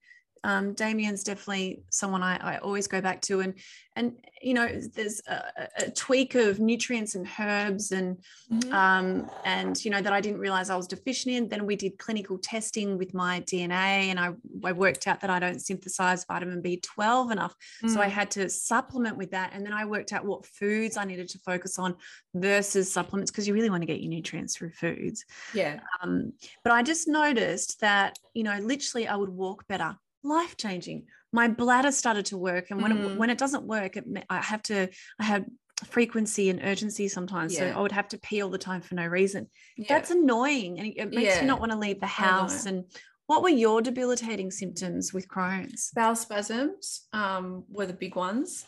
um, 0.46 0.74
Damien's 0.74 1.24
definitely 1.24 1.82
someone 1.90 2.22
I, 2.22 2.36
I 2.36 2.58
always 2.58 2.86
go 2.86 3.00
back 3.00 3.20
to. 3.22 3.40
And 3.40 3.54
and 3.98 4.12
you 4.42 4.54
know, 4.54 4.68
there's 4.94 5.20
a, 5.26 5.38
a 5.86 5.90
tweak 5.90 6.34
of 6.34 6.60
nutrients 6.60 7.14
and 7.16 7.26
herbs 7.38 7.92
and 7.92 8.18
Mhm. 8.52 8.72
um, 8.72 9.30
and 9.44 9.72
you 9.84 9.90
know 9.90 10.00
that 10.00 10.12
I 10.12 10.20
didn't 10.20 10.38
realize 10.38 10.70
I 10.70 10.76
was 10.76 10.86
deficient 10.86 11.34
in. 11.34 11.48
Then 11.48 11.66
we 11.66 11.74
did 11.76 11.98
clinical 11.98 12.38
testing 12.38 12.96
with 12.98 13.12
my 13.12 13.40
DNA, 13.40 14.10
and 14.10 14.18
I, 14.20 14.28
I 14.64 14.72
worked 14.72 15.06
out 15.08 15.20
that 15.22 15.30
I 15.30 15.38
don't 15.44 15.60
synthesize 15.60 16.24
vitamin 16.32 16.62
B12 16.62 17.32
enough. 17.32 17.54
So 17.88 18.00
I 18.00 18.06
Mm. 18.08 18.10
had 18.20 18.30
to 18.32 18.48
supplement 18.48 19.16
with 19.16 19.30
that. 19.32 19.50
And 19.52 19.64
then 19.66 19.72
I 19.72 19.84
worked 19.84 20.12
out 20.12 20.24
what 20.24 20.46
foods 20.46 20.96
I 20.96 21.04
needed 21.04 21.28
to 21.30 21.38
focus 21.40 21.78
on 21.78 21.96
versus 22.34 22.92
supplements 22.92 23.30
because 23.32 23.48
you 23.48 23.54
really 23.54 23.70
want 23.70 23.82
to 23.82 23.86
get 23.92 24.00
your 24.00 24.10
nutrients 24.10 24.54
through 24.56 24.72
foods. 24.72 25.24
yeah 25.54 25.80
Um, 26.02 26.32
but 26.62 26.72
I 26.72 26.82
just 26.82 27.08
noticed 27.08 27.80
that, 27.80 28.18
you 28.34 28.44
know, 28.44 28.58
literally 28.58 29.08
I 29.08 29.16
would 29.16 29.30
walk 29.30 29.66
better, 29.66 29.96
life 30.26 30.56
changing. 30.56 31.06
My 31.32 31.48
bladder 31.48 31.92
started 31.92 32.26
to 32.26 32.36
work. 32.38 32.70
And 32.70 32.82
when, 32.82 32.92
it, 32.92 32.98
Mm. 32.98 33.16
when 33.16 33.30
it 33.30 33.38
doesn't 33.38 33.64
work, 33.64 33.96
it, 33.96 34.04
I 34.30 34.40
have 34.42 34.62
to, 34.64 34.88
I 35.18 35.24
had 35.24 35.46
frequency 35.84 36.48
and 36.50 36.60
urgency 36.62 37.08
sometimes. 37.08 37.52
Yeah. 37.54 37.72
So 37.72 37.78
I 37.78 37.82
would 37.82 37.92
have 37.92 38.08
to 38.08 38.18
pee 38.18 38.40
all 38.42 38.50
the 38.50 38.58
time 38.58 38.80
for 38.80 38.94
no 38.94 39.06
reason. 39.06 39.48
yeah. 39.76 39.86
That's 39.88 40.10
annoying. 40.10 40.78
And 40.78 40.92
it- 40.96 41.10
makes 41.10 41.22
Yeah. 41.34 41.40
you 41.42 41.46
not 41.46 41.60
want 41.60 41.72
to 41.72 41.78
leave 41.78 42.00
the 42.00 42.06
house. 42.06 42.64
And 42.66 42.84
what 43.26 43.42
were 43.42 43.48
your 43.50 43.82
debilitating 43.82 44.50
symptoms 44.50 45.12
with 45.12 45.28
Crohn's? 45.28 45.90
bowel 45.94 46.16
spasms 46.16 47.06
um, 47.12 47.64
were 47.68 47.86
the 47.86 47.92
big 47.92 48.16
ones. 48.16 48.64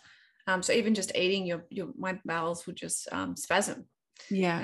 Um, 0.46 0.62
so 0.62 0.72
even 0.72 0.94
just 0.94 1.14
eating, 1.14 1.46
your 1.46 1.64
your 1.70 1.88
my 1.98 2.18
bowels 2.24 2.66
would 2.66 2.76
just 2.76 3.06
um, 3.12 3.36
spasm. 3.36 3.84
Yeah. 4.30 4.58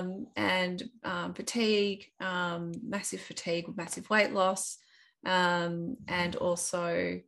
Um, 0.00 0.26
and 0.36 0.82
um, 1.04 1.32
fatigue, 1.32 2.04
um, 2.20 2.72
massive 2.86 3.20
fatigue, 3.20 3.66
massive 3.76 4.10
weight 4.10 4.32
loss, 4.32 4.78
um, 5.26 5.96
and 6.06 6.36
also 6.36 7.20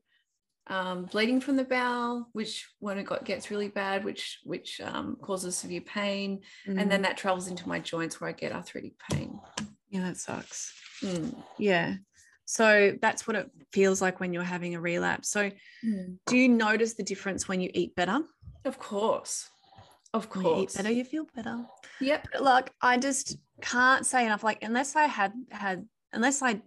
um, 0.67 1.05
bleeding 1.07 1.41
from 1.41 1.57
the 1.57 1.65
bowel, 1.65 2.29
which 2.33 2.69
when 2.79 2.99
it 2.99 3.05
got 3.05 3.25
gets 3.25 3.51
really 3.51 3.69
bad, 3.69 4.05
which 4.05 4.39
which 4.45 4.81
um, 4.81 5.17
causes 5.21 5.57
severe 5.57 5.81
pain, 5.81 6.41
and 6.67 6.79
Mm. 6.79 6.89
then 6.91 7.03
that 7.03 7.17
travels 7.17 7.49
into 7.49 7.69
my 7.69 7.79
joints 7.81 8.21
where 8.21 8.31
I 8.31 8.33
get 8.33 8.53
arthritic 8.53 8.93
pain. 9.11 9.41
yeah, 9.89 10.03
that 10.03 10.17
sucks. 10.17 10.73
Mm. 11.03 11.35
Yeah. 11.59 11.95
So 12.45 12.97
that's 13.01 13.27
what 13.27 13.37
it 13.37 13.51
feels 13.73 14.01
like 14.03 14.19
when 14.21 14.33
you're 14.33 14.43
having 14.43 14.75
a 14.75 14.81
relapse. 14.81 15.29
So 15.31 15.51
do 16.27 16.37
you 16.37 16.49
notice 16.49 16.95
the 16.95 17.05
difference 17.05 17.47
when 17.49 17.61
you 17.61 17.71
eat 17.75 17.95
better? 17.95 18.21
Of 18.65 18.79
course, 18.79 19.49
of 20.13 20.29
When 20.35 20.45
you 20.45 20.51
eat 20.51 20.55
course. 20.57 20.77
better, 20.77 20.91
you 20.91 21.05
feel 21.05 21.27
better. 21.35 21.65
Yep. 22.01 22.29
But 22.33 22.43
like 22.43 22.73
I 22.83 22.99
just 22.99 23.37
can't 23.61 24.05
say 24.07 24.25
enough. 24.27 24.43
Like 24.45 24.63
unless 24.63 24.95
I 24.97 25.05
had 25.05 25.33
had 25.51 25.87
unless 26.13 26.43
I 26.43 26.61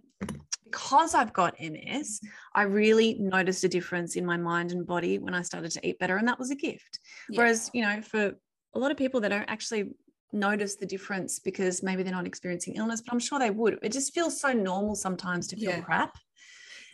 because 0.74 1.14
I've 1.14 1.32
got 1.32 1.54
MS, 1.60 2.20
I 2.54 2.62
really 2.62 3.14
noticed 3.20 3.62
a 3.64 3.68
difference 3.68 4.16
in 4.16 4.26
my 4.26 4.36
mind 4.36 4.72
and 4.72 4.84
body 4.86 5.18
when 5.18 5.32
I 5.34 5.42
started 5.42 5.70
to 5.72 5.86
eat 5.88 5.98
better. 6.00 6.16
And 6.16 6.26
that 6.26 6.38
was 6.38 6.50
a 6.50 6.56
gift. 6.56 6.98
Yeah. 7.30 7.38
Whereas, 7.38 7.70
you 7.72 7.82
know, 7.82 8.02
for 8.02 8.32
a 8.74 8.78
lot 8.78 8.90
of 8.90 8.96
people 8.96 9.20
that 9.20 9.28
don't 9.28 9.48
actually 9.48 9.90
notice 10.32 10.74
the 10.74 10.86
difference 10.86 11.38
because 11.38 11.82
maybe 11.82 12.02
they're 12.02 12.12
not 12.12 12.26
experiencing 12.26 12.74
illness, 12.74 13.00
but 13.00 13.12
I'm 13.12 13.20
sure 13.20 13.38
they 13.38 13.50
would. 13.50 13.78
It 13.82 13.92
just 13.92 14.12
feels 14.12 14.40
so 14.40 14.52
normal 14.52 14.96
sometimes 14.96 15.46
to 15.48 15.56
feel 15.56 15.70
Yeah. 15.70 15.80
crap 15.80 16.16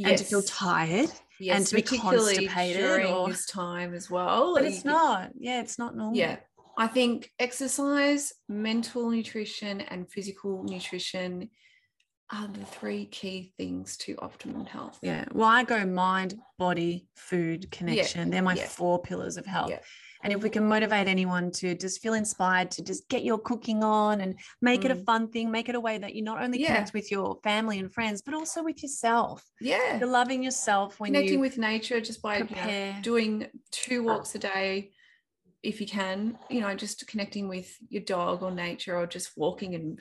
and 0.05 0.17
to 0.19 0.25
feel 0.25 0.43
tired. 0.43 1.11
yes, 1.39 1.71
to 1.71 1.77
be 1.77 1.83
constipated 1.83 2.83
during 2.83 3.07
or- 3.07 3.29
this 3.29 3.47
time 3.47 3.95
as 3.95 4.11
well. 4.11 4.55
But 4.55 4.65
it's 4.67 4.85
not. 4.85 5.31
Yeah, 5.39 5.63
it's 5.63 5.79
not 5.79 5.97
normal. 5.97 6.17
Yeah, 6.17 6.37
I 6.77 6.87
think 6.87 7.31
exercise, 7.39 8.35
mental 8.47 9.09
nutrition, 9.11 9.81
and 9.81 10.07
physical 10.11 10.65
nutrition 10.65 11.49
are 12.33 12.49
the 12.49 12.65
three 12.65 13.07
key 13.07 13.53
things 13.57 13.97
to 13.99 14.15
optimal 14.17 14.67
health. 14.67 14.99
Yeah. 15.03 15.25
Well, 15.33 15.49
I 15.49 15.65
go 15.65 15.85
mind, 15.85 16.35
body, 16.59 17.09
food, 17.17 17.71
connection. 17.71 18.29
Yeah. 18.29 18.33
They're 18.33 18.43
my 18.43 18.55
yeah. 18.55 18.67
four 18.67 19.01
pillars 19.03 19.37
of 19.37 19.47
health. 19.47 19.71
Yeah. 19.71 19.81
And 20.23 20.35
if 20.35 20.43
we 20.43 20.51
can 20.51 20.69
motivate 20.69 21.09
anyone 21.09 21.51
to 21.53 21.75
just 21.75 22.03
feel 22.03 22.13
inspired 22.13 22.71
to 22.73 22.85
just 22.85 23.09
get 23.09 23.25
your 23.25 23.39
cooking 23.39 23.83
on 23.83 24.21
and 24.21 24.39
make 24.61 24.83
mm. 24.83 24.87
it 24.87 24.91
a 24.91 24.97
mm. 24.97 25.05
fun 25.07 25.29
thing, 25.31 25.51
make 25.51 25.71
it 25.71 25.75
a 25.75 25.81
way 25.81 25.97
that 25.97 26.15
you 26.15 26.23
not 26.23 26.43
only 26.43 26.61
yeah. 26.61 26.67
connect 26.67 26.93
with 26.93 27.11
your 27.11 27.39
family 27.43 27.79
and 27.79 27.93
friends, 27.93 28.21
but 28.21 28.35
also 28.35 28.63
with 28.63 28.83
yourself. 28.83 29.43
Yeah. 29.61 29.99
You're 29.99 30.09
loving 30.09 30.43
yourself 30.43 31.01
when 31.01 31.15
you're 31.15 31.23
connecting 31.23 31.41
with 31.41 31.57
nature 31.57 32.01
just 32.01 32.21
by 32.21 32.39
you 32.39 32.47
know, 32.55 32.95
doing 33.01 33.47
two 33.71 34.03
walks 34.03 34.35
a 34.35 34.39
day 34.39 34.91
if 35.63 35.81
you 35.81 35.87
can, 35.87 36.39
you 36.49 36.61
know, 36.61 36.75
just 36.75 37.07
connecting 37.07 37.49
with 37.49 37.75
your 37.89 38.03
dog 38.03 38.43
or 38.43 38.51
nature 38.51 38.97
or 38.97 39.07
just 39.07 39.37
walking 39.37 39.75
and 39.75 40.01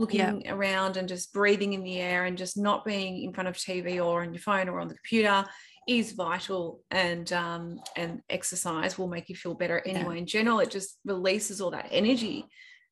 looking 0.00 0.42
yeah. 0.42 0.52
around 0.52 0.96
and 0.96 1.08
just 1.08 1.32
breathing 1.32 1.74
in 1.74 1.84
the 1.84 1.98
air 1.98 2.24
and 2.24 2.38
just 2.38 2.56
not 2.56 2.84
being 2.84 3.22
in 3.22 3.32
front 3.32 3.48
of 3.48 3.54
TV 3.54 4.04
or 4.04 4.22
on 4.22 4.32
your 4.32 4.40
phone 4.40 4.68
or 4.68 4.80
on 4.80 4.88
the 4.88 4.94
computer 4.94 5.44
is 5.86 6.12
vital 6.12 6.80
and 6.90 7.32
um, 7.32 7.78
and 7.96 8.20
exercise 8.30 8.98
will 8.98 9.08
make 9.08 9.28
you 9.28 9.36
feel 9.36 9.54
better 9.54 9.82
anyway 9.86 10.14
yeah. 10.14 10.20
in 10.20 10.26
general 10.26 10.60
it 10.60 10.70
just 10.70 10.98
releases 11.04 11.60
all 11.60 11.70
that 11.70 11.88
energy 11.90 12.46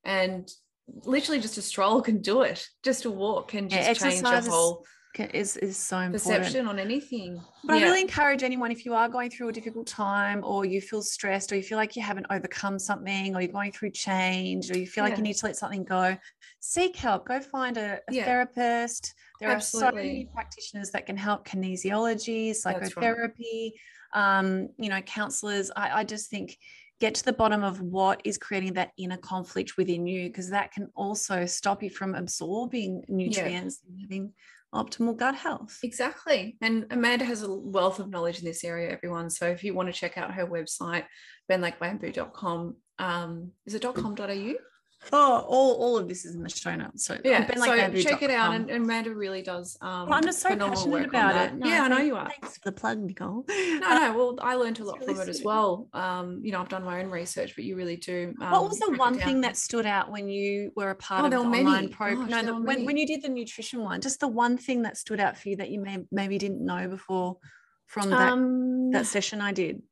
and 0.04 0.50
literally 1.04 1.40
just 1.40 1.58
a 1.58 1.62
stroll 1.62 2.00
can 2.02 2.20
do 2.20 2.42
it 2.42 2.66
just 2.82 3.04
a 3.04 3.10
walk 3.10 3.48
can 3.48 3.68
just 3.68 3.88
yeah, 4.02 4.10
change 4.10 4.22
your 4.22 4.40
whole 4.42 4.84
is 5.18 5.56
is 5.56 5.76
so 5.76 5.98
important. 5.98 6.22
Perception 6.24 6.68
on 6.68 6.78
anything. 6.78 7.40
But 7.64 7.74
yeah. 7.74 7.86
I 7.86 7.88
really 7.88 8.00
encourage 8.00 8.42
anyone 8.42 8.70
if 8.70 8.84
you 8.84 8.94
are 8.94 9.08
going 9.08 9.30
through 9.30 9.48
a 9.48 9.52
difficult 9.52 9.86
time 9.86 10.42
or 10.44 10.64
you 10.64 10.80
feel 10.80 11.02
stressed 11.02 11.52
or 11.52 11.56
you 11.56 11.62
feel 11.62 11.78
like 11.78 11.96
you 11.96 12.02
haven't 12.02 12.26
overcome 12.30 12.78
something 12.78 13.34
or 13.34 13.40
you're 13.40 13.52
going 13.52 13.72
through 13.72 13.90
change 13.90 14.70
or 14.70 14.78
you 14.78 14.86
feel 14.86 15.04
yeah. 15.04 15.10
like 15.10 15.18
you 15.18 15.24
need 15.24 15.36
to 15.36 15.46
let 15.46 15.56
something 15.56 15.84
go, 15.84 16.16
seek 16.60 16.96
help. 16.96 17.26
Go 17.26 17.40
find 17.40 17.76
a, 17.76 18.00
a 18.08 18.12
yeah. 18.12 18.24
therapist. 18.24 19.14
There 19.40 19.50
Absolutely. 19.50 19.88
are 19.88 19.90
so 19.90 19.96
many 19.96 20.30
practitioners 20.34 20.90
that 20.90 21.06
can 21.06 21.16
help 21.16 21.46
kinesiology, 21.46 22.54
psychotherapy, 22.54 23.74
right. 24.14 24.38
um, 24.38 24.68
you 24.78 24.88
know, 24.88 25.00
counselors. 25.02 25.70
I, 25.76 26.00
I 26.00 26.04
just 26.04 26.30
think 26.30 26.56
get 27.00 27.14
to 27.14 27.24
the 27.24 27.32
bottom 27.32 27.62
of 27.62 27.80
what 27.80 28.20
is 28.24 28.38
creating 28.38 28.72
that 28.74 28.90
inner 28.98 29.16
conflict 29.16 29.76
within 29.76 30.06
you 30.06 30.28
because 30.28 30.50
that 30.50 30.72
can 30.72 30.88
also 30.96 31.46
stop 31.46 31.82
you 31.82 31.90
from 31.90 32.14
absorbing 32.14 33.04
nutrients 33.08 33.80
yeah. 33.84 33.92
and 33.92 34.00
having 34.00 34.32
optimal 34.74 35.16
gut 35.16 35.34
health. 35.34 35.78
Exactly. 35.82 36.56
And 36.60 36.86
Amanda 36.90 37.24
has 37.24 37.42
a 37.42 37.52
wealth 37.52 38.00
of 38.00 38.10
knowledge 38.10 38.40
in 38.40 38.44
this 38.44 38.64
area, 38.64 38.90
everyone. 38.90 39.30
So 39.30 39.46
if 39.46 39.64
you 39.64 39.74
want 39.74 39.88
to 39.88 39.92
check 39.92 40.18
out 40.18 40.34
her 40.34 40.46
website, 40.46 41.04
benlakebamboo.com, 41.50 42.76
um, 42.98 43.52
is 43.64 43.74
it 43.74 43.82
.com.au? 43.82 44.54
Oh, 45.12 45.44
all, 45.48 45.74
all 45.74 45.96
of 45.96 46.08
this 46.08 46.24
is 46.24 46.34
in 46.34 46.42
the 46.42 46.48
show 46.48 46.74
notes. 46.74 47.06
So 47.06 47.16
yeah, 47.24 47.46
ben 47.46 47.58
so 47.58 48.02
check 48.02 48.22
it 48.22 48.30
out. 48.30 48.54
And, 48.54 48.68
and, 48.68 48.84
Amanda 48.84 49.14
really 49.14 49.42
does. 49.42 49.78
Um, 49.80 50.08
well, 50.08 50.14
I'm 50.14 50.24
just 50.24 50.40
so 50.40 50.54
passionate 50.54 51.06
about 51.06 51.36
it. 51.36 51.54
No, 51.54 51.66
yeah, 51.66 51.82
I 51.82 51.88
know 51.88 51.98
you 51.98 52.16
are. 52.16 52.28
Thanks 52.28 52.58
for 52.58 52.70
the 52.70 52.72
plug, 52.72 52.98
Nicole. 52.98 53.44
No, 53.48 53.78
no. 53.80 54.12
Well, 54.16 54.38
I 54.40 54.56
learned 54.56 54.80
a 54.80 54.84
lot 54.84 54.98
really 55.00 55.14
from 55.14 55.22
it 55.22 55.28
as 55.28 55.42
well. 55.42 55.88
Um, 55.92 56.40
you 56.42 56.52
know, 56.52 56.60
I've 56.60 56.68
done 56.68 56.84
my 56.84 57.00
own 57.00 57.10
research, 57.10 57.54
but 57.54 57.64
you 57.64 57.76
really 57.76 57.96
do. 57.96 58.34
Um, 58.40 58.50
what 58.50 58.68
was 58.68 58.78
the 58.80 58.92
one 58.96 59.18
thing 59.18 59.40
that 59.42 59.56
stood 59.56 59.86
out 59.86 60.10
when 60.10 60.28
you 60.28 60.72
were 60.76 60.90
a 60.90 60.96
part 60.96 61.22
oh, 61.22 61.24
of 61.26 61.30
the 61.30 61.38
online 61.38 61.88
program? 61.88 62.28
No, 62.28 62.42
the, 62.42 62.60
when, 62.60 62.84
when 62.84 62.96
you 62.96 63.06
did 63.06 63.22
the 63.22 63.28
nutrition 63.28 63.82
one, 63.82 64.00
just 64.00 64.20
the 64.20 64.28
one 64.28 64.58
thing 64.58 64.82
that 64.82 64.96
stood 64.96 65.20
out 65.20 65.38
for 65.38 65.48
you 65.48 65.56
that 65.56 65.70
you 65.70 65.80
may 65.80 66.04
maybe 66.10 66.38
didn't 66.38 66.64
know 66.64 66.88
before 66.88 67.38
from 67.86 68.10
that 68.10 68.32
um, 68.32 68.90
that 68.90 69.06
session 69.06 69.40
I 69.40 69.52
did 69.52 69.82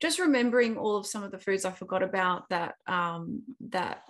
just 0.00 0.18
remembering 0.18 0.76
all 0.76 0.96
of 0.96 1.06
some 1.06 1.22
of 1.22 1.30
the 1.30 1.38
foods 1.38 1.64
I 1.64 1.70
forgot 1.70 2.02
about 2.02 2.48
that 2.48 2.74
um, 2.86 3.42
that 3.68 4.02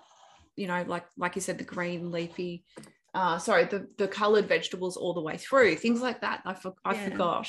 you 0.61 0.67
know, 0.67 0.85
like 0.87 1.07
like 1.17 1.37
you 1.37 1.41
said, 1.41 1.57
the 1.57 1.65
green 1.65 2.11
leafy, 2.11 2.65
uh, 3.15 3.39
sorry, 3.39 3.65
the 3.65 3.89
the 3.97 4.07
coloured 4.07 4.47
vegetables 4.47 4.97
all 4.99 5.15
the 5.15 5.23
way 5.23 5.39
through, 5.39 5.77
things 5.77 6.03
like 6.03 6.21
that. 6.21 6.43
I 6.45 6.53
for, 6.53 6.75
I 6.85 6.95
yeah. 6.95 7.09
forgot. 7.09 7.49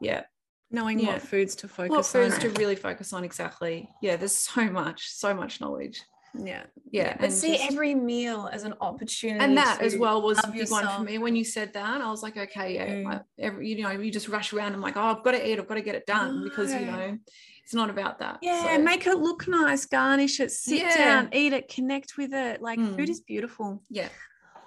Yeah. 0.00 0.22
Knowing 0.70 1.00
yeah. 1.00 1.08
what 1.08 1.22
foods 1.22 1.56
to 1.56 1.68
focus 1.68 1.90
what 1.90 2.06
foods 2.06 2.38
to 2.38 2.48
really 2.50 2.76
focus 2.76 3.12
on 3.12 3.24
exactly. 3.24 3.88
Yeah, 4.00 4.16
there's 4.16 4.36
so 4.36 4.70
much, 4.70 5.08
so 5.08 5.34
much 5.34 5.60
knowledge. 5.60 6.00
Yeah. 6.38 6.62
Yeah. 6.90 7.16
But 7.18 7.32
see 7.32 7.56
just, 7.56 7.70
every 7.70 7.94
meal 7.94 8.48
as 8.52 8.64
an 8.64 8.74
opportunity. 8.80 9.44
And 9.44 9.56
that 9.56 9.80
as 9.80 9.96
well 9.96 10.22
was 10.22 10.38
a 10.44 10.48
big 10.48 10.70
one 10.70 10.86
for 10.86 11.02
me. 11.02 11.18
When 11.18 11.36
you 11.36 11.44
said 11.44 11.72
that, 11.74 12.00
I 12.00 12.10
was 12.10 12.22
like, 12.22 12.36
okay, 12.36 12.74
yeah, 12.74 12.86
mm. 12.86 13.24
every, 13.38 13.68
you 13.68 13.82
know, 13.82 13.90
you 13.90 14.10
just 14.10 14.28
rush 14.28 14.52
around. 14.52 14.74
I'm 14.74 14.80
like, 14.80 14.96
oh, 14.96 15.02
I've 15.02 15.22
got 15.22 15.32
to 15.32 15.46
eat, 15.46 15.58
I've 15.58 15.68
got 15.68 15.74
to 15.74 15.82
get 15.82 15.94
it 15.94 16.06
done 16.06 16.42
because, 16.44 16.72
you 16.72 16.86
know, 16.86 17.18
it's 17.64 17.74
not 17.74 17.90
about 17.90 18.18
that. 18.20 18.38
Yeah, 18.42 18.76
so. 18.76 18.82
make 18.82 19.06
it 19.06 19.18
look 19.18 19.46
nice, 19.46 19.86
garnish 19.86 20.40
it, 20.40 20.50
sit 20.50 20.80
yeah. 20.80 20.96
down, 20.96 21.28
eat 21.32 21.52
it, 21.52 21.68
connect 21.68 22.16
with 22.16 22.32
it. 22.32 22.60
Like 22.60 22.78
mm. 22.78 22.96
food 22.96 23.08
is 23.08 23.20
beautiful. 23.20 23.82
Yeah. 23.90 24.08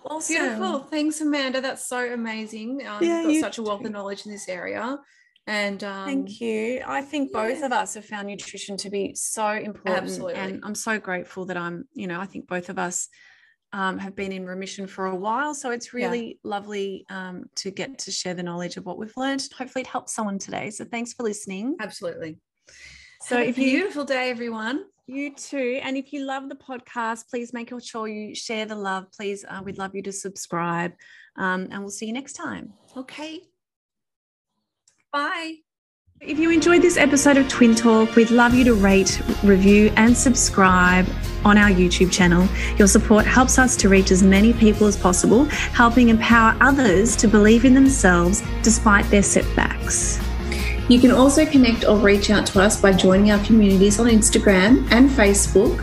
Awesome. 0.06 0.36
Beautiful. 0.36 0.80
Thanks, 0.82 1.20
Amanda. 1.22 1.62
That's 1.62 1.88
so 1.88 2.14
amazing. 2.14 2.86
Um, 2.88 3.04
yeah, 3.04 3.24
you've 3.24 3.42
got 3.42 3.48
such 3.48 3.58
a 3.58 3.64
wealth 3.64 3.84
of 3.86 3.92
knowledge 3.92 4.26
in 4.26 4.32
this 4.32 4.48
area. 4.48 5.00
And 5.48 5.84
um, 5.84 6.06
thank 6.06 6.42
you. 6.42 6.82
I 6.88 7.02
think 7.02 7.32
both 7.32 7.62
of 7.62 7.72
us 7.72 7.94
have 7.94 8.06
found 8.06 8.28
nutrition 8.28 8.78
to 8.78 8.90
be 8.90 9.14
so 9.14 9.48
important. 9.48 10.04
Absolutely. 10.04 10.34
And 10.36 10.62
I'm 10.64 10.76
so 10.76 11.00
grateful 11.00 11.46
that 11.46 11.58
I'm, 11.58 11.88
you 11.94 12.08
know, 12.08 12.20
I 12.20 12.26
think 12.26 12.48
both 12.48 12.70
of 12.70 12.80
us 12.80 13.10
um, 13.74 14.00
have 14.00 14.16
been 14.16 14.32
in 14.32 14.46
remission 14.46 14.88
for 14.88 15.06
a 15.06 15.16
while. 15.16 15.54
So 15.54 15.72
it's 15.72 15.94
really 15.94 16.28
yeah. 16.28 16.50
lovely 16.50 17.06
um, 17.10 17.46
to 17.58 17.72
get 17.72 18.00
to 18.00 18.12
share 18.12 18.34
the 18.34 18.42
knowledge 18.42 18.78
of 18.78 18.86
what 18.86 18.98
we've 18.98 19.16
learned. 19.18 19.48
Hopefully, 19.58 19.82
it 19.82 19.88
helps 19.88 20.14
someone 20.14 20.40
today. 20.40 20.72
So 20.72 20.86
thanks 20.86 21.14
for 21.14 21.24
listening. 21.24 21.76
Absolutely. 21.80 22.38
So, 23.22 23.40
if 23.40 23.58
you 23.58 23.72
beautiful 23.72 24.06
day, 24.06 24.30
everyone. 24.30 24.86
You 25.08 25.36
too. 25.36 25.80
And 25.84 25.98
if 25.98 26.14
you 26.14 26.26
love 26.26 26.50
the 26.50 26.56
podcast, 26.56 27.30
please 27.30 27.54
make 27.54 27.72
sure 27.82 28.08
you 28.08 28.34
share 28.34 28.66
the 28.66 28.76
love. 28.76 29.06
Please, 29.16 29.46
uh, 29.48 29.62
we'd 29.64 29.78
love 29.78 29.94
you 29.94 30.02
to 30.04 30.12
subscribe. 30.12 30.94
Um, 31.38 31.68
and 31.72 31.82
we'll 31.82 31.90
see 31.90 32.08
you 32.08 32.14
next 32.14 32.34
time. 32.34 32.74
Okay. 32.96 33.42
Bye. 35.16 35.60
If 36.20 36.40
you 36.40 36.50
enjoyed 36.50 36.82
this 36.82 36.98
episode 36.98 37.38
of 37.38 37.48
Twin 37.48 37.74
Talk, 37.74 38.18
we'd 38.18 38.32
love 38.32 38.54
you 38.54 38.66
to 38.66 38.74
rate, 38.74 39.22
review, 39.46 39.90
and 39.96 40.18
subscribe 40.18 41.08
on 41.46 41.58
our 41.58 41.70
YouTube 41.70 42.12
channel. 42.12 42.50
Your 42.78 42.90
support 42.90 43.26
helps 43.26 43.58
us 43.58 43.78
to 43.78 43.88
reach 43.88 44.12
as 44.12 44.22
many 44.22 44.52
people 44.52 44.88
as 44.88 44.98
possible, 44.98 45.46
helping 45.46 46.10
empower 46.10 46.58
others 46.60 47.16
to 47.16 47.30
believe 47.30 47.64
in 47.64 47.74
themselves 47.74 48.44
despite 48.62 49.06
their 49.06 49.24
setbacks. 49.24 50.20
You 50.90 51.00
can 51.00 51.12
also 51.12 51.46
connect 51.46 51.88
or 51.88 51.96
reach 51.96 52.30
out 52.30 52.46
to 52.48 52.62
us 52.62 52.82
by 52.82 52.92
joining 52.92 53.32
our 53.32 53.42
communities 53.46 54.02
on 54.02 54.08
Instagram 54.08 54.86
and 54.92 55.10
Facebook. 55.10 55.80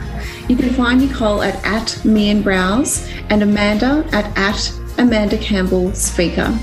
You 0.46 0.56
can 0.56 0.74
find 0.74 1.00
Nicole 1.00 1.40
at, 1.40 1.54
at 1.64 1.86
mienbrows 2.04 3.10
and 3.30 3.42
Amanda 3.42 4.06
at, 4.12 4.36
at 4.36 4.70
Amanda 4.98 5.38
Campbell 5.38 5.94
Speaker. 5.94 6.54